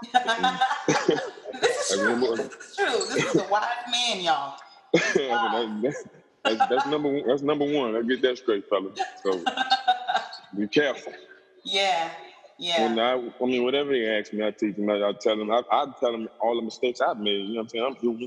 this 0.12 1.92
is 1.92 1.98
true. 1.98 2.36
This 2.36 2.40
is 2.40 2.76
true. 2.76 3.14
This 3.14 3.34
is 3.34 3.40
a 3.40 3.48
wise 3.48 3.64
man, 3.90 4.20
y'all. 4.20 4.58
that's, 4.92 6.04
that's, 6.44 6.68
that's 6.68 6.86
number 6.86 7.08
one. 7.08 7.26
That's 7.26 7.40
number 7.40 7.64
one. 7.64 7.96
I 7.96 8.02
get 8.02 8.20
that 8.20 8.36
straight, 8.36 8.68
fella. 8.68 8.90
So 9.22 9.42
be 10.56 10.68
careful. 10.68 11.14
Yeah. 11.64 12.10
Yeah. 12.58 12.88
When 12.88 12.98
I, 12.98 13.12
I 13.12 13.46
mean, 13.46 13.64
whatever 13.64 13.92
they 13.92 14.06
ask 14.18 14.34
me, 14.34 14.46
I 14.46 14.50
teach 14.50 14.76
them. 14.76 14.90
I, 14.90 15.08
I 15.08 15.12
tell 15.18 15.38
them. 15.38 15.50
I, 15.50 15.62
I 15.72 15.86
tell 15.98 16.12
them 16.12 16.28
all 16.38 16.56
the 16.56 16.62
mistakes 16.62 17.00
I've 17.00 17.18
made. 17.18 17.46
You 17.46 17.54
know 17.54 17.54
what 17.54 17.62
I'm 17.62 17.68
saying? 17.70 17.84
I'm 17.86 17.94
human. 17.96 18.20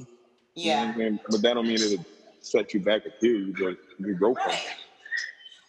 You 0.55 0.71
know 0.71 0.93
Yeah. 0.97 1.17
But 1.29 1.41
that 1.43 1.53
don't 1.53 1.67
mean 1.67 1.75
it'll 1.75 2.05
set 2.41 2.73
you 2.73 2.79
back 2.79 3.05
or 3.05 3.11
kill 3.21 3.29
you. 3.29 3.53
But 3.53 3.77
you 3.99 4.15
grow 4.15 4.33
from 4.33 4.47
Right. 4.47 4.67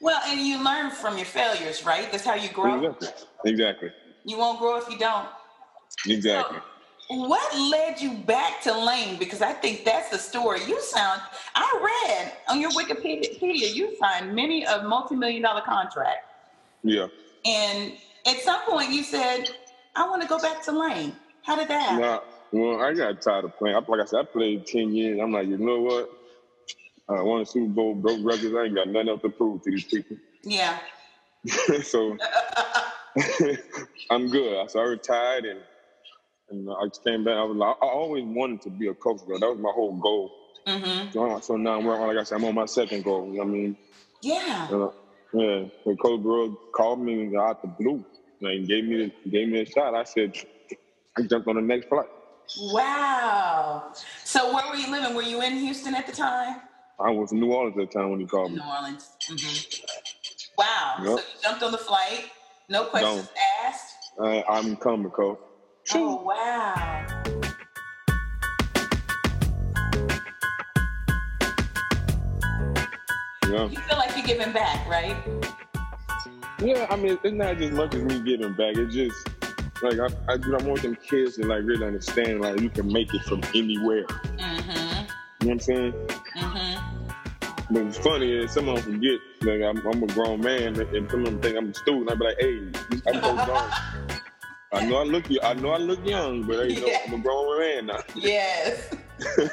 Well, 0.01 0.21
and 0.27 0.41
you 0.41 0.63
learn 0.65 0.91
from 0.91 1.17
your 1.17 1.27
failures, 1.27 1.85
right? 1.85 2.11
That's 2.11 2.25
how 2.25 2.35
you 2.35 2.49
grow. 2.49 2.77
Exactly. 2.77 3.09
Exactly. 3.45 3.91
You 4.25 4.39
won't 4.39 4.59
grow 4.59 4.79
if 4.79 4.89
you 4.89 4.99
don't. 4.99 5.29
Exactly. 6.07 6.59
What 7.09 7.59
led 7.59 8.01
you 8.01 8.15
back 8.15 8.63
to 8.63 8.73
Lane? 8.73 9.19
Because 9.19 9.43
I 9.43 9.53
think 9.53 9.85
that's 9.85 10.11
the 10.11 10.19
story. 10.19 10.61
You 10.67 10.81
sound, 10.81 11.21
I 11.55 12.07
read 12.09 12.33
on 12.49 12.61
your 12.61 12.71
Wikipedia, 12.71 13.75
you 13.75 13.97
signed 13.99 14.35
many 14.35 14.65
a 14.65 14.83
multi-million 14.83 15.43
dollar 15.43 15.61
contract. 15.61 16.25
Yeah. 16.85 17.09
And 17.45 17.95
at 18.27 18.39
some 18.41 18.61
point 18.63 18.91
you 18.91 19.03
said, 19.03 19.51
I 19.97 20.09
want 20.09 20.23
to 20.23 20.29
go 20.29 20.39
back 20.39 20.63
to 20.65 20.73
Lane. 20.73 21.13
How 21.43 21.57
did 21.57 21.69
that 21.69 21.83
happen? 21.83 22.01
Nah, 22.01 22.21
well, 22.53 22.81
I 22.81 22.95
got 22.95 23.21
tired 23.21 23.45
of 23.45 23.59
playing. 23.59 23.75
Like 23.75 24.01
I 24.01 24.05
said, 24.05 24.21
I 24.21 24.25
played 24.25 24.67
10 24.67 24.95
years. 24.95 25.19
I'm 25.21 25.33
like, 25.33 25.49
you 25.49 25.59
know 25.59 25.81
what? 25.81 26.11
I 27.09 27.23
won 27.23 27.41
a 27.41 27.47
Super 27.47 27.69
Bowl, 27.69 27.95
broke 27.95 28.21
records. 28.23 28.55
I 28.55 28.65
ain't 28.65 28.75
got 28.75 28.89
nothing 28.89 29.09
else 29.09 29.23
to 29.23 29.31
prove 29.31 29.63
to 29.63 29.71
these 29.71 29.85
people. 29.85 30.17
Yeah. 30.43 30.79
so 31.83 32.17
I'm 34.11 34.29
good. 34.29 34.71
So 34.71 34.81
I 34.81 34.85
retired 34.85 35.45
and 35.45 35.61
and 36.51 36.69
I 36.69 36.87
just 36.89 37.05
came 37.05 37.25
back. 37.25 37.35
I 37.35 37.45
was 37.45 37.57
like, 37.57 37.77
I 37.81 37.87
always 37.87 38.25
wanted 38.25 38.63
to 38.63 38.71
be 38.71 38.89
a 38.89 38.95
coach, 38.95 39.21
bro. 39.27 39.39
That 39.39 39.51
was 39.51 39.59
my 39.61 39.71
whole 39.73 39.97
goal. 39.97 40.33
Mm-hmm. 40.67 41.13
So, 41.13 41.41
so 41.41 41.57
now 41.57 41.79
I'm 41.79 41.85
working, 41.85 42.07
like 42.07 42.17
I 42.17 42.25
said, 42.25 42.37
I'm 42.37 42.45
on 42.45 42.55
my 42.55 42.67
second 42.67 43.05
goal. 43.05 43.27
You 43.27 43.39
know 43.39 43.45
what 43.45 43.49
I 43.49 43.53
mean? 43.53 43.77
Yeah. 44.21 44.69
Uh, 44.71 44.91
yeah. 45.33 45.65
So 45.85 45.97
Coach 45.97 46.23
Burrow 46.23 46.59
called 46.75 47.01
me 47.01 47.37
out 47.37 47.63
the 47.63 47.69
blue 47.69 48.05
and 48.43 48.67
gave 48.67 48.85
me 48.85 49.13
gave 49.31 49.49
me 49.49 49.61
a 49.61 49.67
shot. 49.67 49.95
I 49.95 50.05
said, 50.05 50.37
I 51.17 51.23
jumped 51.23 51.49
on 51.49 51.57
the 51.57 51.63
next 51.63 51.89
flight. 51.89 52.09
Wow. 52.73 53.93
So 54.25 54.53
where 54.53 54.69
were 54.69 54.77
you 54.77 54.91
living? 54.91 55.15
Were 55.15 55.23
you 55.23 55.41
in 55.43 55.53
Houston 55.59 55.95
at 55.95 56.07
the 56.07 56.13
time? 56.13 56.57
I 57.03 57.11
was 57.11 57.33
in 57.33 57.41
New 57.41 57.53
Orleans 57.53 57.79
at 57.79 57.91
the 57.91 57.99
time 57.99 58.11
when 58.11 58.21
he 58.21 58.27
called 58.27 58.51
In 58.51 58.57
me. 58.57 58.63
New 58.63 58.69
Orleans. 58.69 59.09
hmm 59.27 60.57
Wow. 60.59 60.97
So 61.03 61.17
you 61.17 61.23
jumped 61.43 61.63
on 61.63 61.73
the 61.73 61.79
flight, 61.79 62.27
no 62.69 62.85
questions 62.85 63.31
asked. 63.65 63.95
Uh, 64.19 64.43
I'm 64.47 64.77
coming, 64.77 65.11
Coach. 65.11 65.39
Oh 65.95 66.23
wow. 66.23 67.07
Yeah. 73.49 73.69
You 73.69 73.77
feel 73.81 73.97
like 73.97 74.15
you're 74.17 74.27
giving 74.27 74.53
back, 74.53 74.87
right? 74.87 75.17
Yeah, 76.63 76.87
I 76.91 76.97
mean, 76.97 77.19
it's 77.25 77.35
not 77.35 77.57
just 77.57 77.73
much 77.73 77.95
as 77.95 78.03
me 78.03 78.21
giving 78.21 78.53
back. 78.53 78.77
It's 78.77 78.95
just 78.95 79.29
like 79.83 79.99
I, 79.99 80.07
I, 80.29 80.35
I 80.35 80.63
want 80.63 80.83
them 80.83 80.95
kids 80.97 81.37
to 81.37 81.47
like 81.47 81.63
really 81.65 81.87
understand 81.87 82.43
like 82.43 82.61
you 82.61 82.69
can 82.69 82.93
make 82.93 83.15
it 83.15 83.23
from 83.23 83.41
anywhere. 83.55 84.05
Mm-hmm. 84.05 84.71
You 84.71 84.77
know 84.77 85.07
what 85.41 85.51
I'm 85.53 85.61
saying? 85.61 85.95
But 87.73 87.83
it's 87.83 87.99
funny 87.99 88.33
is 88.33 88.51
some 88.53 88.69
of 88.69 88.85
them 88.85 88.95
forget 88.95 89.21
like 89.43 89.63
I'm, 89.63 89.79
I'm 89.87 90.03
a 90.03 90.07
grown 90.09 90.41
man, 90.41 90.81
and 90.81 91.09
some 91.11 91.21
of 91.21 91.27
them 91.27 91.41
think 91.41 91.57
I'm 91.57 91.71
a 91.71 91.75
student. 91.75 92.11
I 92.11 92.15
be 92.17 92.25
like, 92.25 92.37
hey, 92.41 92.59
I'm 93.07 93.23
so 93.23 93.35
grown. 93.47 93.71
I 94.73 94.87
know 94.87 94.97
I 94.99 95.03
look, 95.05 95.25
I 95.43 95.55
know 95.55 95.71
I 95.71 95.79
look 95.79 96.05
young, 96.07 96.43
but 96.45 96.67
hey, 96.69 96.75
you 96.75 96.81
know, 96.81 96.93
I'm 97.07 97.15
a 97.15 97.19
grown 97.19 97.59
man 97.61 97.87
now. 97.87 97.99
Yes. 98.17 98.91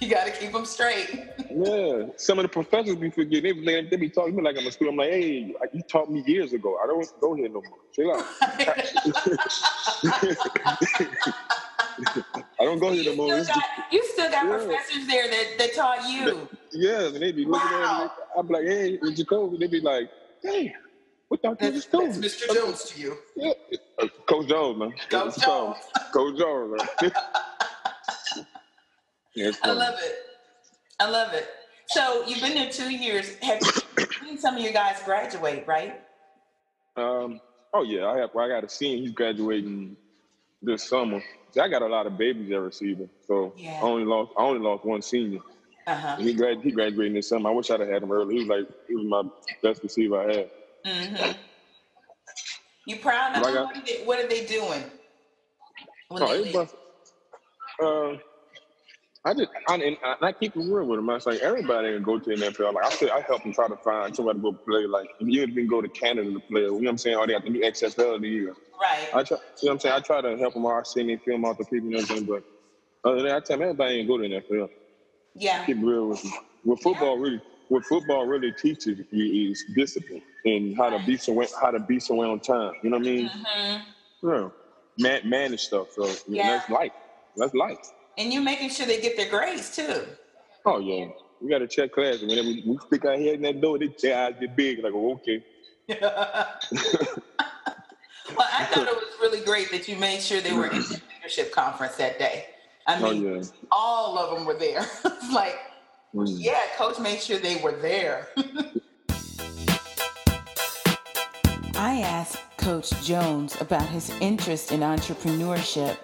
you 0.00 0.08
got 0.08 0.26
to 0.26 0.32
keep 0.32 0.52
them 0.52 0.64
straight. 0.64 1.10
Yeah, 1.50 2.06
some 2.16 2.38
of 2.38 2.44
the 2.44 2.48
professors 2.48 2.94
be 2.96 3.10
forgetting. 3.10 3.64
They 3.64 3.82
be, 3.82 3.88
they 3.88 3.96
be 3.96 4.08
talking 4.10 4.32
to 4.32 4.36
me 4.38 4.42
like 4.44 4.56
I'm 4.58 4.66
a 4.66 4.70
student. 4.72 4.94
I'm 4.94 4.98
like, 4.98 5.10
hey, 5.10 5.54
you 5.72 5.82
taught 5.88 6.10
me 6.10 6.22
years 6.26 6.52
ago. 6.52 6.76
I 6.82 6.86
don't 6.86 7.08
go 7.20 7.34
here 7.34 7.48
no 7.48 7.62
more. 7.62 7.78
Chill 7.92 8.12
out. 8.14 8.24
I 12.60 12.64
don't 12.64 12.78
go 12.78 12.92
here 12.92 13.04
no 13.10 13.16
more. 13.16 13.28
got, 13.36 13.46
just- 13.46 13.60
you 13.90 14.04
still 14.12 14.30
got 14.30 14.44
Yeah. 14.46 14.56
professors 14.56 15.06
there 15.08 15.28
that, 15.28 15.46
that 15.58 15.74
taught 15.74 16.08
you. 16.08 16.48
Yeah, 16.72 17.06
and 17.06 17.16
they 17.16 17.32
be 17.32 17.44
looking 17.44 17.70
Wow. 17.70 18.04
at 18.04 18.04
me. 18.04 18.10
I 18.38 18.42
be 18.42 18.54
like, 18.54 18.64
hey, 18.64 18.98
it's 19.02 19.18
Jacoby. 19.18 19.56
they'd 19.58 19.70
be 19.70 19.80
like, 19.80 20.10
hey, 20.42 20.74
what 21.28 21.42
the 21.42 21.56
that's 21.60 21.76
is 21.76 21.86
Mr. 21.86 22.54
Jones 22.54 22.84
to 22.84 23.00
you. 23.00 23.16
Yeah. 23.36 23.52
Uh, 24.00 24.06
Coach 24.26 24.48
Jones, 24.48 24.78
man. 24.78 24.94
Coach 25.10 25.36
called. 25.42 25.76
Coach 26.12 26.38
Jones, 26.38 26.82
man. 27.02 27.12
yeah, 29.34 29.50
I 29.62 29.72
love 29.72 29.94
it. 30.02 30.14
I 31.00 31.08
love 31.10 31.32
it. 31.34 31.48
So 31.88 32.24
you've 32.26 32.40
been 32.40 32.54
there 32.54 32.70
two 32.70 32.90
years. 32.90 33.36
Have 33.42 33.60
you 33.62 34.06
seen 34.22 34.38
some 34.38 34.56
of 34.56 34.62
your 34.62 34.72
guys 34.72 35.02
graduate, 35.04 35.64
right? 35.66 36.00
Um, 36.96 37.40
oh 37.72 37.82
yeah, 37.82 38.06
I 38.08 38.18
have. 38.18 38.34
I 38.36 38.48
got 38.48 38.64
a 38.64 38.68
senior. 38.68 39.02
He's 39.02 39.12
graduating 39.12 39.96
this 40.62 40.84
summer. 40.88 41.22
See, 41.52 41.60
I 41.60 41.68
got 41.68 41.82
a 41.82 41.86
lot 41.86 42.06
of 42.06 42.18
babies 42.18 42.50
at 42.52 42.60
receiver, 42.60 43.08
so 43.26 43.52
Yeah. 43.56 43.78
I 43.78 43.82
only 43.82 44.04
lost. 44.04 44.32
I 44.36 44.42
only 44.42 44.60
lost 44.60 44.84
one 44.84 45.02
senior. 45.02 45.40
Uh-huh. 45.88 46.16
And 46.18 46.28
he 46.28 46.34
grad. 46.34 46.60
He 46.60 46.70
graduating 46.70 47.14
this 47.14 47.30
summer. 47.30 47.48
I 47.48 47.52
wish 47.52 47.70
I'd 47.70 47.80
have 47.80 47.88
had 47.88 48.02
him 48.02 48.12
early. 48.12 48.34
He 48.34 48.40
was 48.40 48.48
like, 48.48 48.68
he 48.86 48.94
was 48.94 49.06
my 49.06 49.22
best 49.62 49.82
receiver 49.82 50.20
I 50.20 50.34
had. 50.34 50.50
Mm-hmm. 50.86 51.32
You 52.86 52.96
proud 52.96 53.36
of 53.36 53.42
them? 53.42 53.54
What 53.54 53.76
are 53.76 53.82
they, 53.84 54.04
what 54.04 54.24
are 54.24 54.28
they 54.28 54.44
doing? 54.44 54.84
When 56.08 56.22
Oh, 56.22 56.42
they 56.42 56.50
it. 56.50 56.70
Uh, 57.82 58.18
I 59.24 59.34
just, 59.34 59.50
I, 59.68 59.74
and 59.74 59.96
I, 60.04 60.12
and 60.12 60.22
I 60.22 60.32
keep 60.32 60.56
it 60.56 60.60
real 60.60 60.86
with 60.86 60.98
him. 60.98 61.08
I 61.10 61.14
was 61.14 61.26
like, 61.26 61.40
everybody 61.40 61.92
can 61.94 62.02
go 62.02 62.18
to 62.18 62.36
the 62.36 62.36
NFL. 62.36 62.74
Like 62.74 62.84
I 62.84 62.90
said, 62.90 63.10
I 63.10 63.20
help 63.20 63.42
them 63.42 63.52
try 63.52 63.68
to 63.68 63.76
find 63.76 64.14
somebody 64.14 64.38
to 64.38 64.42
go 64.42 64.52
play. 64.52 64.86
Like 64.86 65.08
if 65.20 65.28
you 65.28 65.42
even 65.42 65.66
go 65.66 65.80
to 65.80 65.88
Canada 65.88 66.32
to 66.32 66.40
play. 66.40 66.62
You 66.62 66.68
know 66.68 66.76
what 66.76 66.88
I'm 66.88 66.98
saying? 66.98 67.16
Or 67.16 67.26
they 67.26 67.32
have 67.32 67.44
to 67.44 67.50
do 67.50 67.60
XFL 67.60 68.16
of 68.16 68.20
the 68.22 68.28
year. 68.28 68.54
right. 68.80 69.08
I 69.14 69.22
try, 69.22 69.38
you 69.62 69.68
know 69.68 69.72
what 69.72 69.72
I'm 69.72 69.80
saying? 69.80 69.94
I 69.94 70.00
try 70.00 70.20
to 70.20 70.36
help 70.36 70.54
them 70.54 70.66
out, 70.66 70.86
send 70.86 71.08
them 71.08 71.18
film 71.18 71.44
out 71.44 71.58
to 71.58 71.64
people 71.64 71.88
and 71.88 71.96
everything, 71.96 72.24
but 72.24 72.44
other 73.04 73.16
than 73.16 73.26
that, 73.26 73.36
I 73.36 73.40
tell 73.40 73.58
them 73.58 73.62
everybody 73.68 73.94
ain't 73.96 74.08
go 74.08 74.18
to 74.18 74.28
the 74.28 74.34
NFL. 74.34 74.70
Yeah. 75.38 75.64
Keep 75.64 75.78
real 75.82 76.08
with 76.08 76.24
you. 76.24 76.32
What 76.64 76.82
football 76.82 77.18
really, 77.18 77.40
what 77.68 77.84
football 77.84 78.26
really 78.26 78.52
teaches 78.52 79.00
you 79.10 79.50
is 79.50 79.64
discipline 79.74 80.22
and 80.44 80.76
how 80.76 80.90
to 80.90 81.04
be 81.06 81.16
so 81.16 81.40
how 81.60 81.70
to 81.70 81.80
be 81.80 82.00
somewhere 82.00 82.28
on 82.28 82.40
time. 82.40 82.72
You 82.82 82.90
know 82.90 82.98
what 82.98 83.06
I 83.06 83.10
mean? 83.10 83.30
hmm 83.30 84.28
Yeah. 84.28 84.48
Man, 84.98 85.28
manage 85.28 85.60
stuff. 85.60 85.88
So 85.92 86.06
yeah. 86.06 86.14
Yeah. 86.28 86.46
that's 86.58 86.70
life. 86.70 86.92
That's 87.36 87.54
life. 87.54 87.78
And 88.16 88.32
you're 88.32 88.42
making 88.42 88.70
sure 88.70 88.86
they 88.86 89.00
get 89.00 89.16
their 89.16 89.30
grades 89.30 89.74
too. 89.74 90.02
Oh 90.64 90.80
yeah. 90.80 91.06
We 91.40 91.48
got 91.48 91.58
to 91.58 91.68
check 91.68 91.92
class. 91.92 92.20
And 92.20 92.28
whenever 92.28 92.48
we, 92.48 92.64
we 92.66 92.76
stick 92.88 93.04
our 93.04 93.12
head 93.16 93.34
in 93.36 93.42
that 93.42 93.60
door, 93.60 93.78
they 93.78 93.94
their 94.02 94.26
eyes 94.26 94.34
get 94.40 94.56
big. 94.56 94.82
Like, 94.82 94.92
oh, 94.94 95.20
okay. 95.20 95.44
Well, 98.36 98.46
I 98.52 98.64
thought 98.66 98.88
it 98.88 98.94
was 98.94 99.16
really 99.20 99.40
great 99.44 99.70
that 99.70 99.88
you 99.88 99.96
made 99.96 100.20
sure 100.22 100.40
they 100.40 100.52
were 100.52 100.66
in 100.66 100.82
the 100.82 101.00
leadership 101.16 101.52
conference 101.52 101.96
that 101.96 102.18
day. 102.18 102.46
I 102.88 102.98
Oh 103.00 103.10
mean, 103.12 103.22
yeah. 103.34 103.42
all 103.70 104.18
of 104.18 104.34
them 104.36 104.46
were 104.46 104.54
there. 104.58 104.80
it's 105.04 105.32
like, 105.32 105.56
Mm. 106.14 106.24
yeah, 106.38 106.60
coach 106.78 106.98
made 106.98 107.20
sure 107.20 107.38
they 107.38 107.56
were 107.60 107.72
there. 107.72 108.28
I 111.74 112.00
asked 112.00 112.38
Coach 112.56 112.90
Jones 113.04 113.60
about 113.60 113.86
his 113.88 114.08
interest 114.20 114.72
in 114.72 114.80
entrepreneurship. 114.80 115.98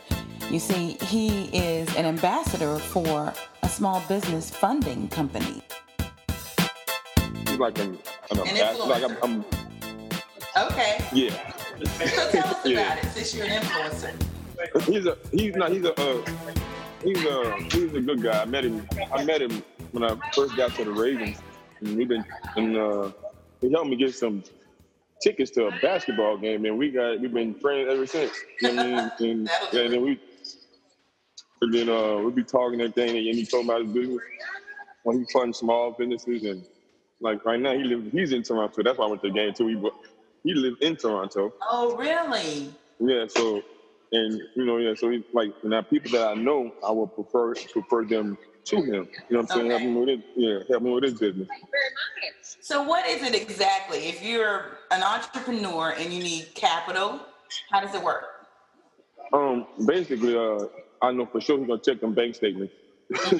You 0.50 0.58
see, 0.58 0.98
he 1.00 1.46
is 1.56 1.88
an 1.96 2.04
ambassador 2.04 2.78
for 2.78 3.32
a 3.62 3.68
small 3.68 4.02
business 4.08 4.50
funding 4.50 5.08
company. 5.08 5.62
He's 7.48 7.58
like 7.58 7.78
an, 7.78 7.98
an 8.30 8.40
An 8.40 8.46
ambassador. 8.48 8.84
Like 8.88 9.04
I'm, 9.04 9.16
I'm, 9.22 9.44
Okay. 10.70 11.02
yeah. 11.14 11.50
So 12.14 12.30
tell 12.30 12.46
us 12.46 12.60
Yeah. 12.66 12.92
about 12.92 13.04
it 13.04 13.10
since 13.12 13.34
you're 13.34 13.46
an 13.46 13.62
influencer. 13.62 14.12
He's 14.84 15.06
a 15.06 15.16
he's 15.32 15.56
not 15.56 15.72
he's 15.72 15.84
a 15.84 15.92
uh, 16.00 16.22
he's 17.04 17.24
a 17.24 17.56
he's 17.70 17.94
a 17.94 18.00
good 18.00 18.22
guy. 18.22 18.42
I 18.42 18.44
met 18.44 18.64
him 18.64 18.86
I 19.12 19.24
met 19.24 19.42
him 19.42 19.62
when 19.92 20.04
I 20.04 20.16
first 20.32 20.56
got 20.56 20.74
to 20.76 20.84
the 20.84 20.92
Ravens. 20.92 21.38
And 21.80 21.96
we've 21.96 22.08
been 22.08 22.24
and 22.56 22.76
uh, 22.76 23.12
he 23.60 23.70
helped 23.70 23.90
me 23.90 23.96
get 23.96 24.14
some 24.14 24.42
tickets 25.22 25.50
to 25.52 25.66
a 25.66 25.70
basketball 25.80 26.36
game, 26.36 26.64
and 26.64 26.78
we 26.78 26.90
got 26.90 27.20
we've 27.20 27.32
been 27.32 27.54
friends 27.54 27.88
ever 27.90 28.06
since. 28.06 28.32
You 28.60 28.72
know 28.72 28.76
what 28.76 29.20
I 29.20 29.26
mean? 29.26 29.30
And, 29.30 29.46
That'll 29.46 29.80
and 29.84 29.92
then 29.94 30.02
we 30.02 30.20
and 31.62 31.74
then 31.74 31.88
uh, 31.88 32.16
we 32.18 32.32
be 32.32 32.44
talking 32.44 32.80
and 32.80 32.90
everything, 32.90 33.16
and 33.16 33.36
he 33.36 33.46
told 33.46 33.66
me 33.66 33.72
about 33.72 33.84
his 33.86 33.94
business. 33.94 34.22
When 35.04 35.18
he 35.18 35.26
funds 35.32 35.58
small 35.58 35.92
businesses, 35.92 36.44
and 36.44 36.64
like 37.20 37.44
right 37.44 37.60
now 37.60 37.74
he 37.74 37.84
lives 37.84 38.10
he's 38.12 38.32
in 38.32 38.42
Toronto. 38.42 38.82
That's 38.82 38.98
why 38.98 39.06
I 39.06 39.08
went 39.08 39.22
to 39.22 39.28
the 39.28 39.34
game 39.34 39.52
too. 39.54 39.68
He 39.68 39.90
he 40.44 40.54
lived 40.54 40.82
in 40.82 40.96
Toronto. 40.96 41.52
Oh, 41.62 41.96
really? 41.96 42.72
Yeah, 43.00 43.26
so 43.28 43.62
and 44.14 44.40
you 44.56 44.64
know, 44.64 44.78
yeah, 44.78 44.94
so 44.94 45.10
he, 45.10 45.24
like 45.32 45.52
now 45.64 45.82
people 45.82 46.12
that 46.12 46.28
I 46.28 46.34
know, 46.34 46.72
I 46.86 46.92
would 46.92 47.14
prefer 47.14 47.54
prefer 47.54 48.04
them 48.04 48.38
to 48.66 48.76
him. 48.76 48.86
You 48.86 48.92
know 48.94 49.08
what 49.28 49.40
I'm 49.40 49.46
saying? 49.48 49.70
Help 49.70 49.82
Okay. 49.82 49.90
me 49.90 50.00
with 50.00 50.08
it. 50.10 50.20
Yeah, 50.36 50.58
help 50.70 50.82
me 50.82 50.92
with 50.92 51.04
his 51.04 51.14
business. 51.18 51.48
So, 52.60 52.82
what 52.84 53.06
is 53.08 53.22
it 53.22 53.34
exactly? 53.34 54.06
If 54.06 54.22
you're 54.22 54.78
an 54.92 55.02
entrepreneur 55.02 55.94
and 55.98 56.12
you 56.12 56.22
need 56.22 56.46
capital, 56.54 57.20
how 57.70 57.80
does 57.80 57.94
it 57.94 58.02
work? 58.02 58.24
Um, 59.32 59.66
basically, 59.86 60.36
uh, 60.36 60.66
I 61.02 61.12
know 61.12 61.26
for 61.26 61.40
sure 61.40 61.58
he's 61.58 61.66
gonna 61.66 61.80
check 61.84 62.00
them 62.00 62.14
bank 62.14 62.36
statements, 62.36 62.74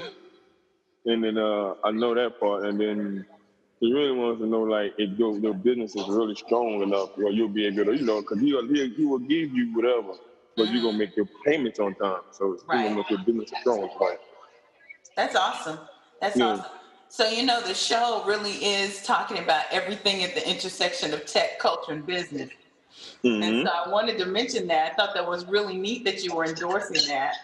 and 1.06 1.24
then 1.24 1.38
uh, 1.38 1.74
I 1.84 1.92
know 1.92 2.14
that 2.14 2.40
part, 2.40 2.66
and 2.66 2.80
then 2.80 3.26
he 3.80 3.92
really 3.92 4.12
wants 4.12 4.40
to 4.40 4.46
know 4.48 4.62
like 4.62 4.94
if 4.98 5.18
your, 5.18 5.38
your 5.38 5.54
business 5.54 5.94
is 5.96 6.08
really 6.08 6.34
strong 6.34 6.82
enough, 6.82 7.10
or 7.18 7.30
you'll 7.30 7.48
be 7.48 7.66
able 7.66 7.84
to, 7.86 7.96
you 7.96 8.04
know, 8.04 8.20
because 8.20 8.40
he 8.40 8.50
he, 8.72 8.94
he 8.96 9.04
will 9.04 9.18
give 9.20 9.52
you 9.54 9.74
whatever, 9.74 10.14
but 10.56 10.70
you're 10.70 10.82
gonna 10.82 10.98
make 10.98 11.16
your 11.16 11.28
payments 11.44 11.78
on 11.78 11.94
time, 11.96 12.22
so 12.30 12.56
Right. 12.66 12.84
gonna 12.84 12.96
make 12.96 13.10
your 13.10 13.18
business 13.20 13.50
strong. 13.60 13.90
Right? 14.00 14.18
That's 15.16 15.36
awesome. 15.36 15.78
That's 16.20 16.36
Yeah. 16.36 16.46
awesome. 16.46 16.64
So, 17.08 17.28
you 17.28 17.44
know, 17.44 17.60
the 17.60 17.74
show 17.74 18.24
really 18.26 18.52
is 18.64 19.02
talking 19.02 19.38
about 19.38 19.66
everything 19.70 20.24
at 20.24 20.34
the 20.34 20.48
intersection 20.48 21.14
of 21.14 21.24
tech, 21.26 21.58
culture, 21.60 21.92
and 21.92 22.04
business. 22.04 22.50
hmm 23.22 23.42
And 23.42 23.66
so, 23.66 23.72
I 23.72 23.88
wanted 23.88 24.18
to 24.18 24.26
mention 24.26 24.66
that. 24.68 24.92
I 24.92 24.94
thought 24.96 25.14
that 25.14 25.28
was 25.28 25.46
really 25.46 25.76
neat 25.76 26.04
that 26.04 26.24
you 26.24 26.34
were 26.34 26.44
endorsing 26.44 27.06
that 27.08 27.36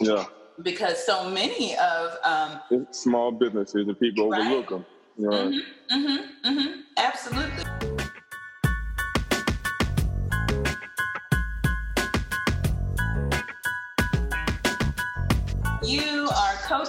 Yeah. 0.00 0.24
because 0.62 1.04
so 1.04 1.28
many 1.28 1.76
of, 1.76 2.16
um, 2.24 2.86
small 2.92 3.30
businesses 3.32 3.86
and 3.86 3.98
people 3.98 4.30
Right. 4.30 4.40
overlook 4.40 4.70
them. 4.70 4.86
You 5.18 5.30
know? 5.30 5.62
mm-hmm, 5.90 6.48
mm-hmm, 6.48 6.80
absolutely. 6.96 7.93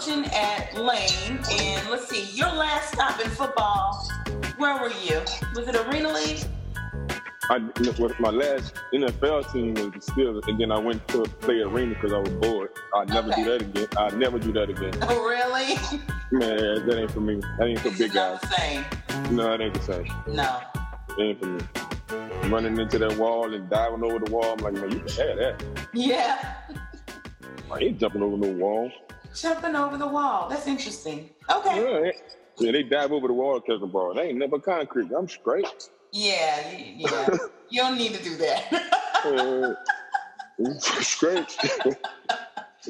Coaching 0.05 0.25
at 0.33 0.73
Lane, 0.75 1.39
and 1.51 1.89
let's 1.89 2.07
see, 2.09 2.23
your 2.37 2.47
last 2.47 2.93
stop 2.93 3.19
in 3.23 3.29
football, 3.31 4.07
where 4.57 4.79
were 4.79 4.91
you? 5.03 5.19
Was 5.55 5.67
it 5.67 5.75
Arena 5.75 6.13
League? 6.13 6.43
I 7.49 7.59
with 7.99 8.19
my 8.19 8.29
last 8.29 8.73
NFL 8.93 9.51
team 9.51 9.73
was 9.75 10.05
still, 10.05 10.41
and 10.47 10.59
then 10.59 10.71
I 10.71 10.79
went 10.79 11.07
to 11.09 11.23
play 11.23 11.59
arena 11.61 11.93
because 11.93 12.11
I 12.13 12.17
was 12.19 12.29
bored. 12.29 12.69
I'd 12.95 13.09
never 13.09 13.29
Okay. 13.31 13.43
do 13.43 13.51
that 13.51 13.61
again. 13.61 13.87
I'd 13.97 14.17
never 14.17 14.39
do 14.39 14.51
that 14.53 14.69
again. 14.69 14.93
Oh, 15.03 15.23
really? 15.23 15.75
Man, 16.31 16.87
that 16.87 16.97
ain't 16.99 17.11
for 17.11 17.21
me. 17.21 17.39
That 17.59 17.67
ain't 17.67 17.79
for 17.79 17.91
big 17.91 18.01
It's 18.01 18.15
not 18.15 18.41
guys. 18.41 18.49
the 18.49 18.55
same. 18.57 19.35
No, 19.35 19.43
that 19.43 19.61
ain't 19.61 19.73
the 19.75 19.81
same. 19.81 20.07
No. 20.27 20.59
That 21.09 21.19
ain't 21.19 21.39
for 21.39 21.47
me. 21.47 22.49
Running 22.51 22.79
into 22.79 22.97
that 22.99 23.15
wall 23.17 23.53
and 23.53 23.69
diving 23.69 24.03
over 24.03 24.19
the 24.19 24.31
wall, 24.31 24.53
I'm 24.53 24.57
like, 24.57 24.73
man, 24.73 24.91
you 24.91 24.99
can 24.99 25.27
have 25.27 25.37
that. 25.37 25.63
Yeah. 25.93 26.55
I 27.71 27.79
ain't 27.79 27.99
jumping 27.99 28.21
over 28.23 28.37
no 28.37 28.47
wall. 28.53 28.91
Jumping 29.35 29.75
over 29.75 29.97
the 29.97 30.07
wall. 30.07 30.47
That's 30.49 30.67
interesting. 30.67 31.29
Okay. 31.51 31.75
Yeah, 31.75 31.99
they- 32.01 32.15
yeah, 32.57 32.71
they 32.71 32.83
dive 32.83 33.11
over 33.11 33.27
the 33.27 33.33
wall 33.33 33.59
to 33.59 33.67
catch 33.67 33.81
the 33.81 33.87
ball. 33.87 34.13
They 34.13 34.29
ain't 34.29 34.37
never 34.37 34.59
concrete. 34.59 35.11
I'm 35.17 35.27
straight. 35.27 35.67
Yeah, 36.13 36.71
you- 36.77 37.07
yeah. 37.09 37.37
you 37.69 37.81
don't 37.81 37.97
need 37.97 38.13
to 38.13 38.23
do 38.23 38.37
that. 38.37 38.73
Uh, 39.25 39.73
straight. 41.01 41.53
and 41.85 41.95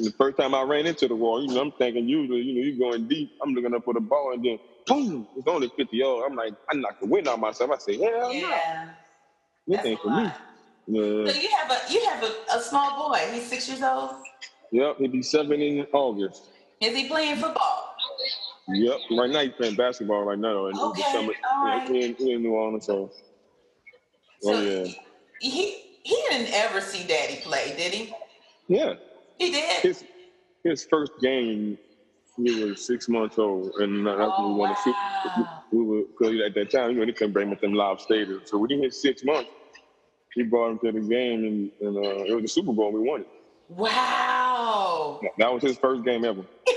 the 0.06 0.12
first 0.16 0.36
time 0.38 0.54
I 0.54 0.62
ran 0.62 0.86
into 0.86 1.08
the 1.08 1.16
wall, 1.16 1.42
you 1.42 1.52
know, 1.52 1.62
I'm 1.62 1.72
thinking 1.72 2.08
usually, 2.08 2.42
you 2.42 2.54
know, 2.54 2.60
you're 2.68 2.90
going 2.90 3.08
deep. 3.08 3.32
I'm 3.42 3.52
looking 3.54 3.74
up 3.74 3.84
for 3.84 3.94
the 3.94 4.00
ball, 4.00 4.32
and 4.34 4.44
then 4.44 4.58
boom, 4.86 5.26
it's 5.36 5.48
only 5.48 5.68
50 5.76 5.96
yards. 5.96 6.26
I'm 6.30 6.36
like, 6.36 6.54
I 6.70 6.76
knocked 6.76 7.00
the 7.00 7.06
wind 7.08 7.26
out 7.26 7.40
myself. 7.40 7.70
I 7.72 7.78
say, 7.78 7.96
hell 7.98 8.28
no, 8.28 8.30
yeah. 8.30 8.90
this 9.66 9.76
That's 9.78 9.86
ain't 9.88 10.00
for 10.00 10.08
me. 10.10 10.14
lot. 10.24 10.40
Yeah. 10.86 11.32
So 11.32 11.40
you 11.40 11.48
have 11.56 11.70
a 11.72 11.92
you 11.92 12.04
have 12.06 12.22
a, 12.22 12.56
a 12.56 12.60
small 12.60 13.08
boy. 13.08 13.18
He's 13.32 13.46
six 13.48 13.68
years 13.68 13.82
old. 13.82 14.10
Yep, 14.72 14.96
he'll 14.98 15.10
be 15.10 15.22
seven 15.22 15.60
in 15.60 15.86
August. 15.92 16.50
Is 16.80 16.94
he 16.96 17.08
playing 17.08 17.36
football? 17.36 17.94
Yep, 18.68 18.96
right 19.12 19.30
now 19.30 19.40
he's 19.40 19.52
playing 19.52 19.76
basketball 19.76 20.22
right 20.24 20.38
now. 20.38 20.66
In 20.66 20.76
Okay, 20.78 21.02
December. 21.02 21.32
all 21.54 21.68
Yeah, 21.68 21.86
he 21.88 22.04
in, 22.04 22.14
in 22.28 22.42
New 22.42 22.52
Orleans, 22.52 22.86
so. 22.86 23.10
So 24.40 24.54
Oh, 24.54 24.60
yeah. 24.62 24.92
he 25.40 25.82
he 26.02 26.16
didn't 26.30 26.52
ever 26.52 26.80
see 26.80 27.06
Daddy 27.06 27.36
play, 27.42 27.74
did 27.76 27.92
he? 27.94 28.12
Yeah. 28.68 28.94
He 29.38 29.50
did. 29.52 29.80
His 29.82 30.04
his 30.64 30.84
first 30.84 31.12
game, 31.22 31.78
he 32.36 32.64
was 32.64 32.84
six 32.86 33.08
months 33.08 33.38
old, 33.38 33.72
and 33.76 34.04
when 34.04 34.14
Oh, 34.20 34.52
we 34.52 34.58
won 34.58 34.76
Super. 34.82 34.96
wow. 34.96 35.62
We 35.72 35.82
were 35.84 36.02
because 36.02 36.34
at 36.44 36.54
that 36.54 36.70
time, 36.70 36.90
you 36.90 36.96
know, 36.98 37.06
they 37.06 37.12
couldn't 37.12 37.32
bring 37.32 37.50
them 37.50 37.72
live 37.74 37.98
stadiums. 37.98 38.48
So 38.48 38.58
when 38.58 38.70
he 38.70 38.78
hit 38.78 38.94
six 38.94 39.24
months, 39.24 39.50
he 40.34 40.42
brought 40.42 40.72
him 40.72 40.78
to 40.80 40.92
the 40.92 41.00
game, 41.06 41.44
and, 41.44 41.70
and 41.80 41.96
uh, 42.04 42.24
it 42.24 42.34
was 42.34 42.42
the 42.42 42.48
Super 42.48 42.72
Bowl. 42.72 42.88
and 42.88 43.00
We 43.02 43.08
won 43.08 43.20
it. 43.22 43.28
Wow. 43.68 44.25
That 45.38 45.52
was 45.52 45.62
his 45.62 45.76
first 45.78 46.04
game 46.04 46.24
ever. 46.24 46.42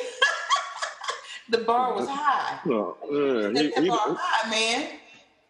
The 1.51 1.57
bar 1.59 1.95
was 1.95 2.07
high. 2.07 2.59
No, 2.63 2.95
yeah, 3.09 3.51
Set 3.71 3.77
he, 3.77 3.81
he, 3.81 3.89
bar 3.89 3.99
high, 4.19 4.49
man. 4.51 4.87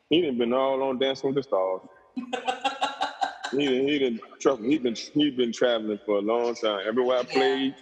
he 0.10 0.22
done 0.22 0.38
been 0.38 0.54
all 0.54 0.82
on 0.84 0.98
Dancing 0.98 1.28
with 1.34 1.36
the 1.36 1.44
Stars. 1.44 1.82
he 2.16 3.66
done, 3.66 3.88
he 3.88 4.00
done, 4.00 4.20
trust 4.40 4.62
me, 4.62 4.70
he 4.70 4.78
been 4.78 4.96
he 4.96 5.30
been 5.32 5.52
traveling 5.52 6.00
for 6.06 6.20
a 6.20 6.22
long 6.22 6.56
time. 6.56 6.80
Everywhere 6.88 7.18
I 7.18 7.24
Yeah. 7.24 7.34
played, 7.34 7.76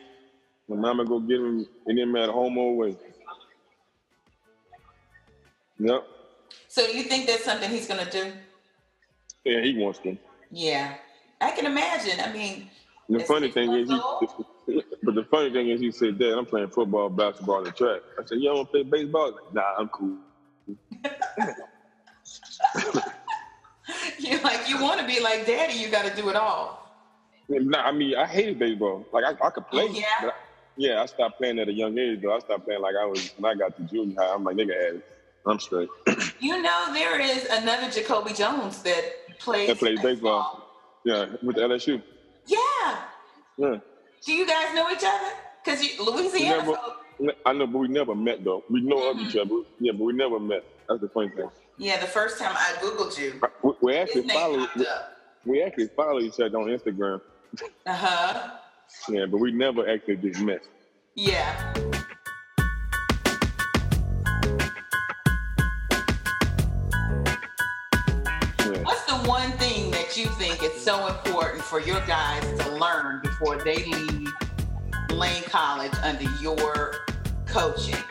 my 0.67 0.77
mama 0.77 1.05
go 1.05 1.19
get 1.19 1.39
him, 1.39 1.67
and 1.85 1.97
then 1.97 2.15
at 2.17 2.29
home 2.31 2.57
always. 2.57 2.95
Yep. 5.77 6.07
So 6.69 6.87
you 6.87 7.03
think 7.03 7.27
that's 7.27 7.45
something 7.45 7.69
he's 7.69 7.87
gonna 7.87 8.09
do? 8.09 8.33
Yeah, 9.45 9.61
he 9.61 9.77
wants 9.77 9.99
to. 9.99 10.17
Yeah. 10.49 10.95
I 11.39 11.51
can 11.51 11.67
imagine. 11.67 12.19
I 12.19 12.33
mean, 12.33 12.67
The 13.09 13.19
funny 13.21 13.49
thing 13.49 13.71
is, 13.73 13.89
he, 13.89 13.95
but 15.03 15.15
the 15.15 15.23
funny 15.31 15.51
thing 15.51 15.69
is, 15.69 15.79
he 15.79 15.91
said, 15.91 16.19
"Dad, 16.19 16.33
I'm 16.33 16.45
playing 16.45 16.69
football, 16.69 17.09
basketball, 17.09 17.65
and 17.65 17.75
track." 17.75 18.01
I 18.19 18.25
said, 18.25 18.39
"You 18.39 18.49
don't 18.49 18.57
want 18.57 18.67
to 18.67 18.71
play 18.71 18.83
baseball?" 18.83 19.31
Like, 19.31 19.53
nah, 19.53 19.75
I'm 19.77 19.87
cool. 19.89 20.17
you're 24.19 24.41
like 24.41 24.67
you 24.67 24.81
want 24.81 24.99
to 24.99 25.07
be 25.07 25.21
like 25.21 25.45
Daddy. 25.45 25.75
You 25.75 25.89
got 25.89 26.05
to 26.05 26.13
do 26.21 26.29
it 26.29 26.35
all. 26.35 26.83
Nah, 27.47 27.83
I 27.83 27.93
mean, 27.93 28.15
I 28.17 28.25
hated 28.25 28.59
baseball. 28.59 29.05
Like 29.13 29.23
I, 29.23 29.29
I 29.45 29.49
could 29.51 29.63
oh, 29.67 29.71
play. 29.71 29.87
Oh, 29.89 29.93
yeah? 29.93 30.05
But 30.21 30.29
I, 30.29 30.33
yeah, 30.75 31.01
I 31.01 31.05
stopped 31.05 31.37
playing 31.37 31.59
at 31.59 31.69
a 31.69 31.73
young 31.73 31.97
age. 31.97 32.21
Though 32.21 32.35
I 32.35 32.39
stopped 32.39 32.65
playing 32.65 32.81
like 32.81 32.95
I 33.01 33.05
was 33.05 33.33
when 33.37 33.49
I 33.49 33.55
got 33.55 33.77
to 33.77 33.83
junior 33.83 34.19
high. 34.19 34.33
I'm 34.33 34.43
like, 34.43 34.57
nigga, 34.57 34.71
it. 34.71 35.05
I'm 35.45 35.59
straight. 35.59 35.89
You 36.39 36.61
know, 36.61 36.93
there 36.93 37.19
is 37.19 37.47
another 37.49 37.89
Jacoby 37.89 38.31
Jones 38.31 38.83
that 38.83 39.39
plays. 39.39 39.67
That 39.67 39.79
plays 39.79 39.99
baseball. 39.99 40.69
Yeah, 41.03 41.25
with 41.41 41.55
LSU. 41.55 41.99
Yeah. 42.47 42.99
Yeah, 43.57 43.77
Do 44.23 44.33
you 44.33 44.45
guys 44.47 44.73
know 44.75 44.89
each 44.91 45.03
other? 45.03 45.31
Because 45.63 45.99
Louisiana. 45.99 46.57
Never- 46.57 46.73
so- 46.73 46.93
I 47.45 47.53
know, 47.53 47.65
but 47.65 47.79
we 47.79 47.87
never 47.87 48.13
met 48.13 48.43
though. 48.43 48.63
We 48.69 48.81
know 48.81 49.09
of 49.09 49.17
each 49.17 49.29
mm-hmm. 49.29 49.39
other. 49.39 49.67
Yeah, 49.79 49.91
but 49.93 50.03
we 50.03 50.13
never 50.13 50.39
met. 50.39 50.63
That's 50.87 51.01
the 51.01 51.09
funny 51.09 51.29
thing. 51.29 51.49
Yeah, 51.77 51.99
the 51.99 52.07
first 52.07 52.37
time 52.37 52.55
I 52.55 52.73
googled 52.79 53.17
you, 53.17 53.39
uh, 53.41 53.47
We, 53.63 53.71
we 53.81 53.93
his 53.93 54.01
actually 54.07 54.29
follow. 54.29 54.67
We, 54.75 54.85
we 55.45 55.63
actually 55.63 55.87
follow 55.95 56.19
each 56.19 56.39
other 56.39 56.57
on 56.57 56.67
Instagram. 56.67 57.21
Uh 57.85 57.93
huh. 57.93 58.51
Yeah, 59.09 59.25
but 59.25 59.39
we 59.39 59.51
never 59.51 59.89
actually 59.89 60.17
just 60.17 60.41
met. 60.41 60.61
Yeah. 61.15 61.73
For 71.67 71.81
your 71.81 71.99
guys 72.01 72.41
to 72.59 72.71
learn 72.71 73.19
before 73.21 73.57
they 73.57 73.83
leave 73.83 74.33
Lane 75.11 75.43
College 75.43 75.91
under 76.01 76.23
your 76.41 76.95
coaching? 77.45 78.01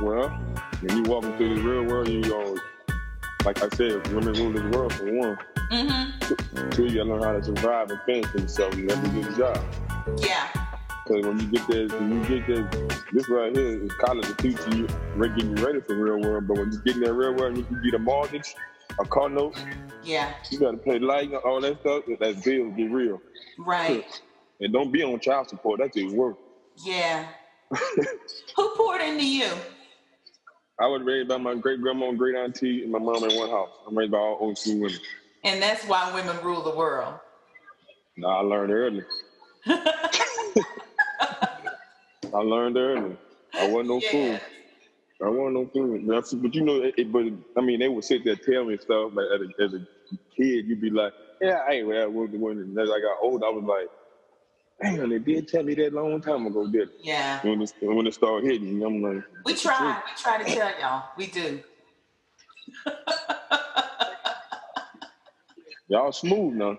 Well, 0.00 0.30
when 0.80 0.96
you 0.96 1.02
walk 1.02 1.24
into 1.24 1.54
the 1.54 1.60
real 1.60 1.84
world, 1.84 2.08
you 2.08 2.22
go, 2.22 2.56
like 3.44 3.62
I 3.62 3.68
said, 3.76 4.06
women 4.14 4.32
rule 4.32 4.52
this 4.52 4.62
world 4.74 4.94
for 4.94 5.12
one. 5.12 5.38
Mm-hmm. 5.70 6.70
Two, 6.70 6.86
you 6.86 6.94
gotta 6.94 7.10
learn 7.10 7.22
how 7.22 7.32
to 7.32 7.44
survive 7.44 7.90
and 7.90 8.00
fend 8.06 8.26
for 8.26 8.38
yourself. 8.38 8.74
You 8.74 8.86
to 8.86 8.96
do 8.96 9.22
the 9.22 9.36
job. 9.36 9.62
Yeah. 10.18 10.48
Because 11.06 11.26
when 11.26 11.40
you 11.40 11.46
get 11.48 11.68
there, 11.68 11.88
when 11.98 12.24
you 12.24 12.40
get 12.40 12.46
there, 12.46 12.70
this 13.12 13.28
right 13.28 13.54
here 13.54 13.84
is 13.84 13.92
college 13.92 14.26
to 14.26 14.34
teach 14.36 14.58
you, 14.74 14.88
re- 15.14 15.28
get 15.28 15.44
you 15.44 15.54
ready 15.56 15.82
for 15.82 15.94
real 15.94 16.18
world. 16.20 16.48
But 16.48 16.56
when 16.56 16.72
you 16.72 16.78
get 16.78 16.94
in 16.96 17.02
that 17.02 17.12
real 17.12 17.34
world, 17.34 17.58
you 17.58 17.64
can 17.64 17.82
get 17.82 17.92
a 17.92 17.98
mortgage, 17.98 18.54
a 19.00 19.04
car 19.04 19.28
note, 19.28 19.56
Yeah. 20.02 20.32
you 20.50 20.58
gotta 20.58 20.76
pay 20.76 20.98
light, 20.98 21.28
and 21.28 21.36
all 21.36 21.60
that 21.60 21.80
stuff. 21.80 22.04
If 22.06 22.18
That 22.20 22.42
bills 22.44 22.74
get 22.76 22.90
real. 22.90 23.20
Right. 23.58 24.04
And 24.60 24.72
don't 24.72 24.92
be 24.92 25.02
on 25.02 25.18
child 25.18 25.48
support. 25.48 25.80
That's 25.80 25.96
just 25.96 26.14
work. 26.14 26.36
Yeah. 26.84 27.26
Who 28.56 28.68
poured 28.76 29.00
into 29.00 29.26
you? 29.26 29.48
I 30.78 30.86
was 30.86 31.02
raised 31.02 31.28
by 31.28 31.38
my 31.38 31.56
great 31.56 31.80
grandma 31.82 32.08
and 32.10 32.16
great 32.18 32.36
auntie 32.36 32.84
and 32.84 32.92
my 32.92 33.00
mom 33.00 33.24
in 33.24 33.36
one 33.36 33.50
house. 33.50 33.70
I'm 33.86 33.98
raised 33.98 34.12
by 34.12 34.18
all 34.18 34.36
old 34.40 34.56
school 34.56 34.78
women. 34.78 34.98
And 35.42 35.60
that's 35.60 35.84
why 35.88 36.14
women 36.14 36.36
rule 36.44 36.62
the 36.62 36.74
world. 36.74 37.14
Now 38.16 38.28
I 38.28 38.40
learned 38.42 38.70
early. 38.72 39.02
I 39.66 41.58
learned 42.32 42.76
early. 42.76 43.16
I 43.54 43.68
wasn't 43.68 43.88
no 43.88 44.00
fool. 44.00 44.38
I 45.22 45.28
wasn't 45.28 45.74
no. 45.74 45.84
Now, 46.14 46.20
see, 46.22 46.36
But 46.36 46.54
you 46.54 46.62
know, 46.62 46.82
it, 46.82 46.94
it- 46.98 47.12
but 47.12 47.24
I 47.56 47.60
mean, 47.64 47.80
they 47.80 47.88
would 47.88 48.04
sit 48.04 48.24
there 48.24 48.36
tell 48.36 48.64
me 48.64 48.76
stuff. 48.78 49.12
Like 49.14 49.26
as 49.34 49.40
a, 49.40 49.62
as 49.64 49.74
a 49.74 49.86
kid, 50.36 50.66
you'd 50.66 50.80
be 50.80 50.90
like, 50.90 51.12
"Yeah, 51.40 51.60
I 51.68 51.72
ain't 51.74 51.86
well." 51.88 52.10
When, 52.10 52.40
when 52.40 52.78
as 52.78 52.90
I 52.90 53.00
got 53.00 53.18
older, 53.22 53.46
I 53.46 53.50
was 53.50 53.64
like, 53.64 53.88
"Damn, 54.96 55.10
they 55.10 55.18
did 55.18 55.48
tell 55.48 55.62
me 55.62 55.74
that 55.76 55.92
long 55.94 56.20
time 56.20 56.46
ago, 56.46 56.66
did 56.66 56.88
it?" 56.88 56.94
Yeah. 57.02 57.40
When 57.42 57.62
it, 57.62 57.72
when 57.80 58.06
it 58.06 58.14
started 58.14 58.50
hitting, 58.50 58.82
I'm 58.82 59.00
like, 59.02 59.22
We 59.44 59.54
try. 59.54 60.02
We 60.04 60.22
try 60.22 60.42
to 60.42 60.44
tell 60.52 60.72
y'all. 60.80 61.04
We 61.16 61.26
do. 61.28 61.60
"Y'all 65.88 66.12
smooth 66.12 66.54
now." 66.54 66.78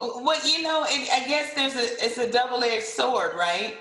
Well, 0.00 0.38
you 0.46 0.62
know, 0.62 0.84
it, 0.86 1.08
I 1.12 1.26
guess 1.26 1.54
there's 1.54 1.76
a 1.76 2.04
it's 2.04 2.18
a 2.18 2.30
double-edged 2.30 2.84
sword, 2.84 3.34
right? 3.36 3.78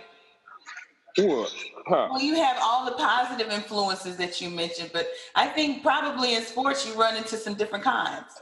What? 1.18 1.54
Huh? 1.86 2.08
Well, 2.12 2.22
you 2.22 2.36
have 2.36 2.58
all 2.62 2.86
the 2.86 2.94
positive 2.94 3.52
influences 3.52 4.18
that 4.18 4.42
you 4.42 4.50
mentioned, 4.50 4.90
but 4.94 5.10
I 5.36 5.48
think 5.48 5.84
probably 5.84 6.36
in 6.36 6.44
sports 6.44 6.88
you 6.88 7.00
run 7.00 7.16
into 7.16 7.38
some 7.38 7.54
different 7.54 7.84
kinds. 7.84 8.42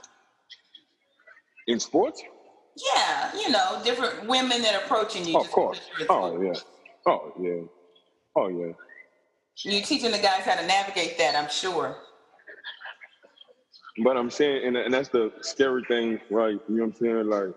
In 1.67 1.79
sports? 1.79 2.23
Yeah, 2.95 3.35
you 3.37 3.49
know, 3.49 3.81
different 3.83 4.27
women 4.27 4.61
that 4.61 4.75
are 4.75 4.85
approaching 4.85 5.25
you. 5.27 5.35
Oh, 5.37 5.41
of 5.41 5.51
course. 5.51 5.81
because 5.97 6.07
you're 6.09 6.37
in 6.37 6.53
Oh 6.53 6.53
yeah. 6.53 6.59
Oh 7.05 7.33
yeah. 7.41 7.61
Oh 8.35 8.47
yeah. 8.47 8.73
You're 9.63 9.81
teaching 9.81 10.11
the 10.11 10.17
guys 10.17 10.43
how 10.43 10.55
to 10.55 10.65
navigate 10.65 11.17
that, 11.17 11.35
I'm 11.35 11.49
sure. 11.49 11.97
But 14.03 14.15
I'm 14.15 14.29
saying, 14.29 14.65
and, 14.65 14.77
and 14.77 14.93
that's 14.93 15.09
the 15.09 15.31
scary 15.41 15.83
thing, 15.87 16.19
right? 16.29 16.59
You 16.69 16.75
know 16.75 16.85
what 16.85 16.85
I'm 16.85 16.93
saying? 16.93 17.29
Like, 17.29 17.53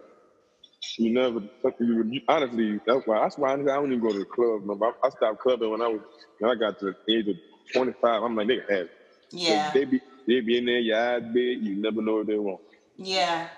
you 0.99 1.13
never, 1.13 1.41
you, 1.81 2.05
you, 2.11 2.21
honestly, 2.29 2.81
that's 2.87 3.07
why, 3.07 3.21
that's 3.21 3.39
why 3.39 3.53
I 3.53 3.57
don't 3.57 3.87
even 3.87 4.01
go 4.01 4.13
to 4.13 4.19
the 4.21 4.25
club. 4.25 4.63
No, 4.65 4.79
I, 4.83 5.07
I 5.07 5.11
stopped 5.11 5.41
clubbing 5.41 5.71
when 5.71 5.83
I 5.83 5.89
was, 5.89 6.01
when 6.39 6.51
I 6.51 6.55
got 6.55 6.79
to 6.81 6.95
the 7.07 7.15
age 7.15 7.29
of 7.29 7.37
25. 7.73 8.23
I'm 8.23 8.37
like, 8.37 8.49
they 8.49 8.57
have 8.57 8.87
it. 8.87 8.91
Yeah, 9.31 9.71
They 9.75 9.85
be, 9.85 10.01
they 10.27 10.41
be 10.41 10.59
in 10.59 10.67
there, 10.67 10.79
your 10.79 10.99
eyes 10.99 11.23
big, 11.33 11.63
you 11.63 11.77
never 11.77 12.01
know 12.03 12.17
what 12.17 12.27
they 12.27 12.39
want. 12.39 12.61
yeah. 12.97 13.49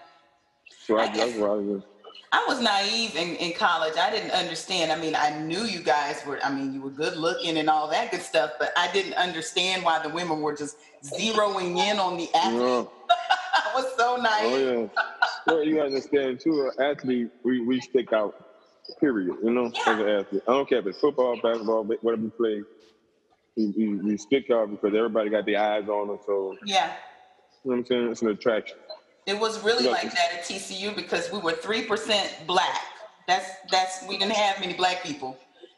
So 0.87 0.97
I, 0.99 1.03
I 1.03 1.07
guess- 1.09 1.17
that's 1.17 1.39
why 1.39 1.49
I 1.49 1.55
was, 1.55 1.83
I 2.33 2.45
was 2.49 2.61
naive 2.61 3.17
in, 3.17 3.37
in 3.37 3.53
college. 3.53 3.95
I 3.97 4.11
didn't 4.11 4.33
understand. 4.33 4.91
I 4.93 4.99
mean, 5.01 5.15
I 5.15 5.39
knew 5.41 5.63
you 5.65 5.81
guys 5.81 6.23
were, 6.27 6.39
I 6.45 6.53
mean, 6.53 6.75
you 6.75 6.83
were 6.83 6.91
good 6.91 7.17
looking 7.17 7.57
and 7.57 7.71
all 7.71 7.89
that 7.89 8.11
good 8.11 8.21
stuff, 8.23 8.53
but 8.59 8.73
I 8.77 8.91
didn't 8.93 9.15
understand 9.15 9.85
why 9.85 10.03
the 10.03 10.09
women 10.09 10.41
were 10.41 10.55
just 10.55 10.77
zeroing 11.05 11.79
in 11.79 11.99
on 11.99 12.17
the 12.17 12.29
athlete. 12.35 12.61
yeah. 12.61 12.85
I 13.55 13.71
was 13.75 13.87
so 13.97 14.17
oh, 14.19 14.23
naive. 14.23 14.43
Oh 14.43 14.81
yeah. 14.83 14.87
Well, 15.47 15.65
you 15.65 15.81
understand 15.81 16.41
too. 16.41 16.71
Athlete, 16.81 17.31
we 17.45 17.61
we 17.61 17.81
stick 17.81 18.13
out. 18.13 18.35
Period. 19.01 19.37
You 19.43 19.51
know, 19.51 19.67
as 19.67 19.87
an 20.01 20.09
athlete, 20.09 20.43
I 20.49 20.53
don't 20.53 20.69
care 20.69 20.79
if 20.79 20.87
it's 20.87 21.01
football, 21.01 21.37
basketball, 21.43 21.85
whatever 21.85 22.23
you 22.23 22.33
play. 22.37 22.63
We, 23.57 23.75
we, 23.77 23.97
we 23.97 24.17
stick 24.19 24.51
out 24.51 24.71
because 24.71 24.95
everybody 24.97 25.31
got 25.31 25.47
their 25.47 25.61
eyes 25.61 25.89
on 25.89 26.11
us. 26.11 26.21
So 26.27 26.57
Yeah. 26.65 26.93
you 27.65 27.71
know 27.71 27.77
what 27.77 27.77
I'm 27.79 27.87
saying? 27.87 28.09
It's 28.13 28.23
an 28.23 28.29
attraction. 28.29 28.79
It 29.27 29.39
was 29.41 29.63
really 29.65 29.89
like 29.89 30.05
that 30.13 30.35
at 30.35 30.45
TCU 30.45 30.95
because 30.97 31.33
we 31.33 31.39
were 31.41 31.53
three 31.53 31.83
percent 31.83 32.33
black. 32.47 32.81
That's 33.29 33.51
that's 33.71 34.05
we 34.09 34.19
didn't 34.19 34.35
have 34.35 34.61
many 34.61 34.75
black 34.75 35.03
people, 35.03 35.37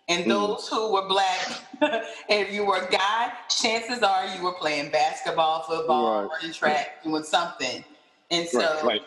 and 0.08 0.24
Mm. 0.24 0.28
those 0.28 0.68
who 0.68 0.92
were 0.92 1.08
black, 1.08 1.62
if 2.28 2.52
you 2.52 2.64
were 2.66 2.78
a 2.78 2.90
guy, 2.90 3.32
chances 3.48 4.02
are 4.02 4.26
you 4.36 4.42
were 4.42 4.52
playing 4.54 4.90
basketball, 4.90 5.62
football, 5.62 6.22
Right. 6.22 6.30
running 6.38 6.52
track, 6.54 7.02
doing 7.04 7.22
something. 7.24 7.84
And 8.30 8.46
so, 8.48 8.60
right. 8.84 8.84
Like 8.84 9.02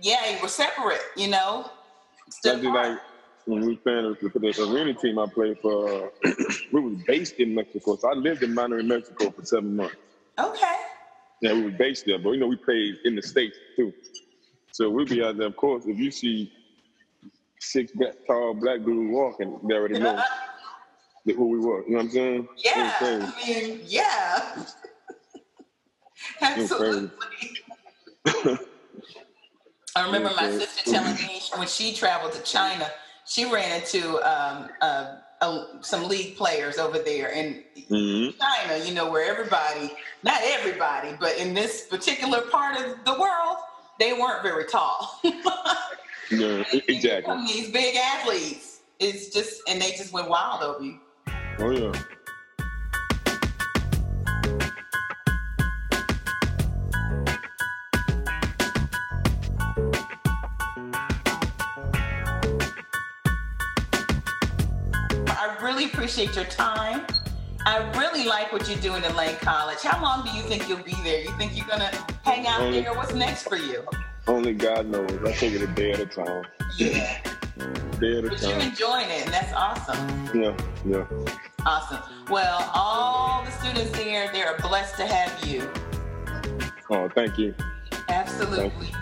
yeah, 0.00 0.40
were 0.42 0.48
separate. 0.48 1.00
You 1.16 1.28
know, 1.28 1.70
just 2.42 2.64
apart. 2.64 2.88
like 2.88 2.98
when 3.46 3.66
we 3.66 3.76
playing 3.76 4.14
for 4.16 4.38
the 4.38 4.72
arena 4.72 4.94
team 4.94 5.18
I 5.18 5.26
played 5.26 5.58
for. 5.60 6.06
Uh, 6.06 6.08
we 6.72 6.80
was 6.80 6.98
based 7.06 7.34
in 7.34 7.54
Mexico, 7.54 7.96
so 7.96 8.10
I 8.10 8.14
lived 8.14 8.42
in 8.42 8.54
Monterrey, 8.54 8.84
Mexico 8.86 9.30
for 9.30 9.44
seven 9.44 9.76
months. 9.76 9.96
okay. 10.38 10.76
Yeah, 11.42 11.52
we 11.52 11.64
were 11.64 11.70
based 11.70 12.06
there, 12.06 12.18
but 12.18 12.30
you 12.30 12.40
know 12.40 12.46
we 12.46 12.56
played 12.56 12.96
in 13.04 13.14
the 13.16 13.22
states 13.22 13.56
too. 13.76 13.92
So 14.72 14.88
we'd 14.88 15.08
be 15.08 15.22
out 15.22 15.36
there. 15.36 15.48
Of 15.48 15.56
course, 15.56 15.84
if 15.86 15.98
you 15.98 16.10
see 16.10 16.50
six 17.60 17.92
tall 18.26 18.54
black 18.54 18.84
dudes 18.84 19.12
walking, 19.12 19.58
they 19.68 19.74
already 19.74 19.98
know 19.98 20.22
who 21.26 21.48
we 21.48 21.58
were. 21.58 21.84
You 21.84 21.90
know 21.90 21.96
what 21.96 22.04
I'm 22.04 22.10
saying? 22.10 22.48
Yeah, 22.56 22.94
I 23.00 23.32
mean, 23.46 23.80
yeah. 23.86 24.64
Absolutely. 26.40 27.10
I 29.96 30.04
remember 30.04 30.30
my 30.36 30.50
sister 30.50 30.90
telling 30.90 31.14
me 31.14 31.40
when 31.56 31.68
she 31.68 31.94
traveled 31.94 32.32
to 32.32 32.42
China, 32.42 32.90
she 33.26 33.44
ran 33.44 33.80
into 33.80 34.16
um, 34.28 34.68
uh, 34.80 35.16
uh, 35.40 35.64
some 35.82 36.08
league 36.08 36.36
players 36.36 36.78
over 36.78 36.98
there 36.98 37.28
in 37.28 37.62
crazy. 37.86 37.86
hmm 37.88 38.30
China, 38.40 38.84
you 38.84 38.92
know, 38.92 39.08
where 39.10 39.24
everybody, 39.24 39.92
not 40.24 40.40
everybody, 40.42 41.16
but 41.20 41.36
in 41.38 41.54
this 41.54 41.86
particular 41.86 42.40
part 42.42 42.76
of 42.76 43.04
the 43.04 43.12
world, 43.20 43.58
they 44.00 44.12
weren't 44.12 44.42
very 44.42 44.64
tall. 44.64 45.20
E- 46.30 46.82
exactly. 46.88 47.36
These 47.46 47.70
big 47.70 47.94
athletes, 47.94 48.80
it's 48.98 49.28
just, 49.28 49.62
and 49.68 49.80
they 49.80 49.90
just 49.90 50.12
went 50.12 50.28
wild 50.28 50.62
over 50.62 50.82
you. 50.82 50.98
Oh 51.58 51.70
yeah. 51.70 51.92
Really 65.74 65.86
appreciate 65.86 66.36
your 66.36 66.44
time. 66.44 67.04
I 67.66 67.78
really 67.98 68.26
like 68.26 68.52
what 68.52 68.68
you're 68.68 68.78
doing 68.78 69.02
at 69.04 69.16
Lane 69.16 69.36
College. 69.40 69.78
How 69.82 70.00
long 70.00 70.24
do 70.24 70.30
you 70.30 70.42
think 70.42 70.68
you'll 70.68 70.84
be 70.84 70.94
there? 71.02 71.20
You 71.20 71.32
think 71.36 71.56
you're 71.56 71.66
gonna 71.66 71.90
hang 72.22 72.46
out 72.46 72.60
Only- 72.60 72.82
there? 72.82 72.94
What's 72.94 73.12
next 73.14 73.48
for 73.48 73.56
you? 73.56 73.84
Only 74.28 74.54
God 74.54 74.86
knows. 74.86 75.10
I 75.26 75.32
take 75.32 75.52
it 75.54 75.62
a 75.62 75.66
day 75.66 75.90
at 75.92 75.98
a 75.98 76.06
time. 76.06 76.44
Yeah, 76.78 77.18
Day 77.98 78.18
at 78.18 78.24
a 78.24 78.28
but 78.28 78.42
you're 78.42 78.58
enjoying 78.58 79.08
it, 79.10 79.24
and 79.24 79.34
that's 79.34 79.52
awesome. 79.52 80.30
Yeah, 80.34 80.56
yeah. 80.86 81.04
Awesome. 81.66 81.98
Well, 82.30 82.70
all 82.72 83.44
the 83.44 83.50
students 83.50 83.90
there, 83.92 84.30
they 84.32 84.42
are 84.42 84.56
blessed 84.58 84.96
to 84.98 85.06
have 85.06 85.44
you. 85.44 85.68
Oh, 86.90 87.08
thank 87.14 87.36
you. 87.38 87.54
Absolutely. 88.08 88.92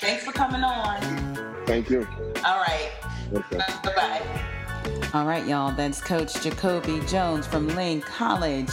Thanks 0.00 0.24
for 0.24 0.32
coming 0.32 0.62
on. 0.62 1.00
Thank 1.66 1.90
you. 1.90 2.06
All 2.44 2.58
right. 2.58 2.90
Okay. 3.34 3.58
Bye 3.82 3.92
bye. 3.94 4.55
All 5.16 5.24
right, 5.24 5.46
y'all. 5.46 5.72
That's 5.72 5.98
Coach 5.98 6.42
Jacoby 6.42 7.00
Jones 7.06 7.46
from 7.46 7.68
Lane 7.68 8.02
College, 8.02 8.68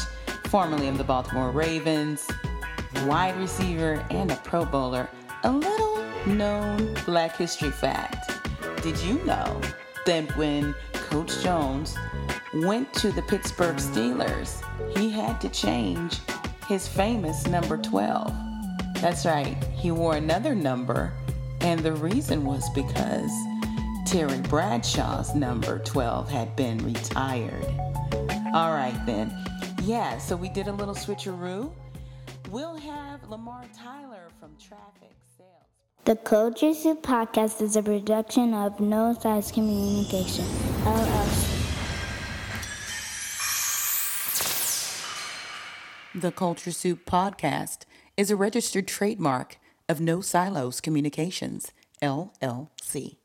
formerly 0.47 0.89
of 0.89 0.97
the 0.97 1.03
Baltimore 1.05 1.51
Ravens, 1.51 2.27
wide 3.05 3.37
receiver 3.37 4.05
and 4.09 4.29
a 4.29 4.35
Pro 4.35 4.65
Bowler. 4.65 5.07
A 5.45 5.49
little 5.49 6.03
known 6.25 6.95
Black 7.05 7.37
History 7.37 7.71
fact. 7.71 8.29
Did 8.81 8.99
you 8.99 9.23
know 9.23 9.61
that 10.05 10.35
when 10.35 10.75
Coach 10.91 11.41
Jones 11.41 11.95
went 12.55 12.93
to 12.95 13.13
the 13.13 13.21
Pittsburgh 13.21 13.77
Steelers, 13.77 14.61
he 14.97 15.09
had 15.09 15.39
to 15.39 15.47
change 15.47 16.19
his 16.67 16.89
famous 16.89 17.47
number 17.47 17.77
12. 17.77 18.33
That's 18.95 19.25
right, 19.25 19.55
he 19.73 19.91
wore 19.91 20.17
another 20.17 20.55
number, 20.55 21.13
and 21.61 21.79
the 21.79 21.93
reason 21.93 22.43
was 22.43 22.69
because 22.71 23.31
Terry 24.05 24.37
Bradshaw's 24.49 25.33
number 25.33 25.79
12 25.79 26.29
had 26.29 26.55
been 26.55 26.77
retired. 26.79 27.65
All 28.53 28.71
right, 28.73 28.99
then. 29.05 29.33
Yeah, 29.83 30.17
so 30.17 30.35
we 30.35 30.49
did 30.49 30.67
a 30.67 30.71
little 30.73 30.93
switcheroo. 30.93 31.71
We'll 32.51 32.75
have 32.75 33.23
Lamar 33.29 33.63
Tyler 33.75 34.27
from 34.39 34.55
Traffic 34.59 35.15
Sales. 35.37 35.49
The 36.03 36.17
Culture 36.17 36.73
Soup 36.73 37.01
Podcast 37.01 37.61
is 37.61 37.75
a 37.75 37.81
production 37.81 38.53
of 38.53 38.79
No 38.79 39.17
Silos 39.19 39.51
Communication, 39.51 40.45
LLC. 40.83 41.49
The 46.13 46.31
Culture 46.31 46.71
Soup 46.71 47.03
Podcast 47.05 47.85
is 48.17 48.29
a 48.29 48.35
registered 48.35 48.87
trademark 48.87 49.57
of 49.89 49.99
No 49.99 50.21
Silos 50.21 50.81
Communications, 50.81 51.71
LLC. 52.01 53.22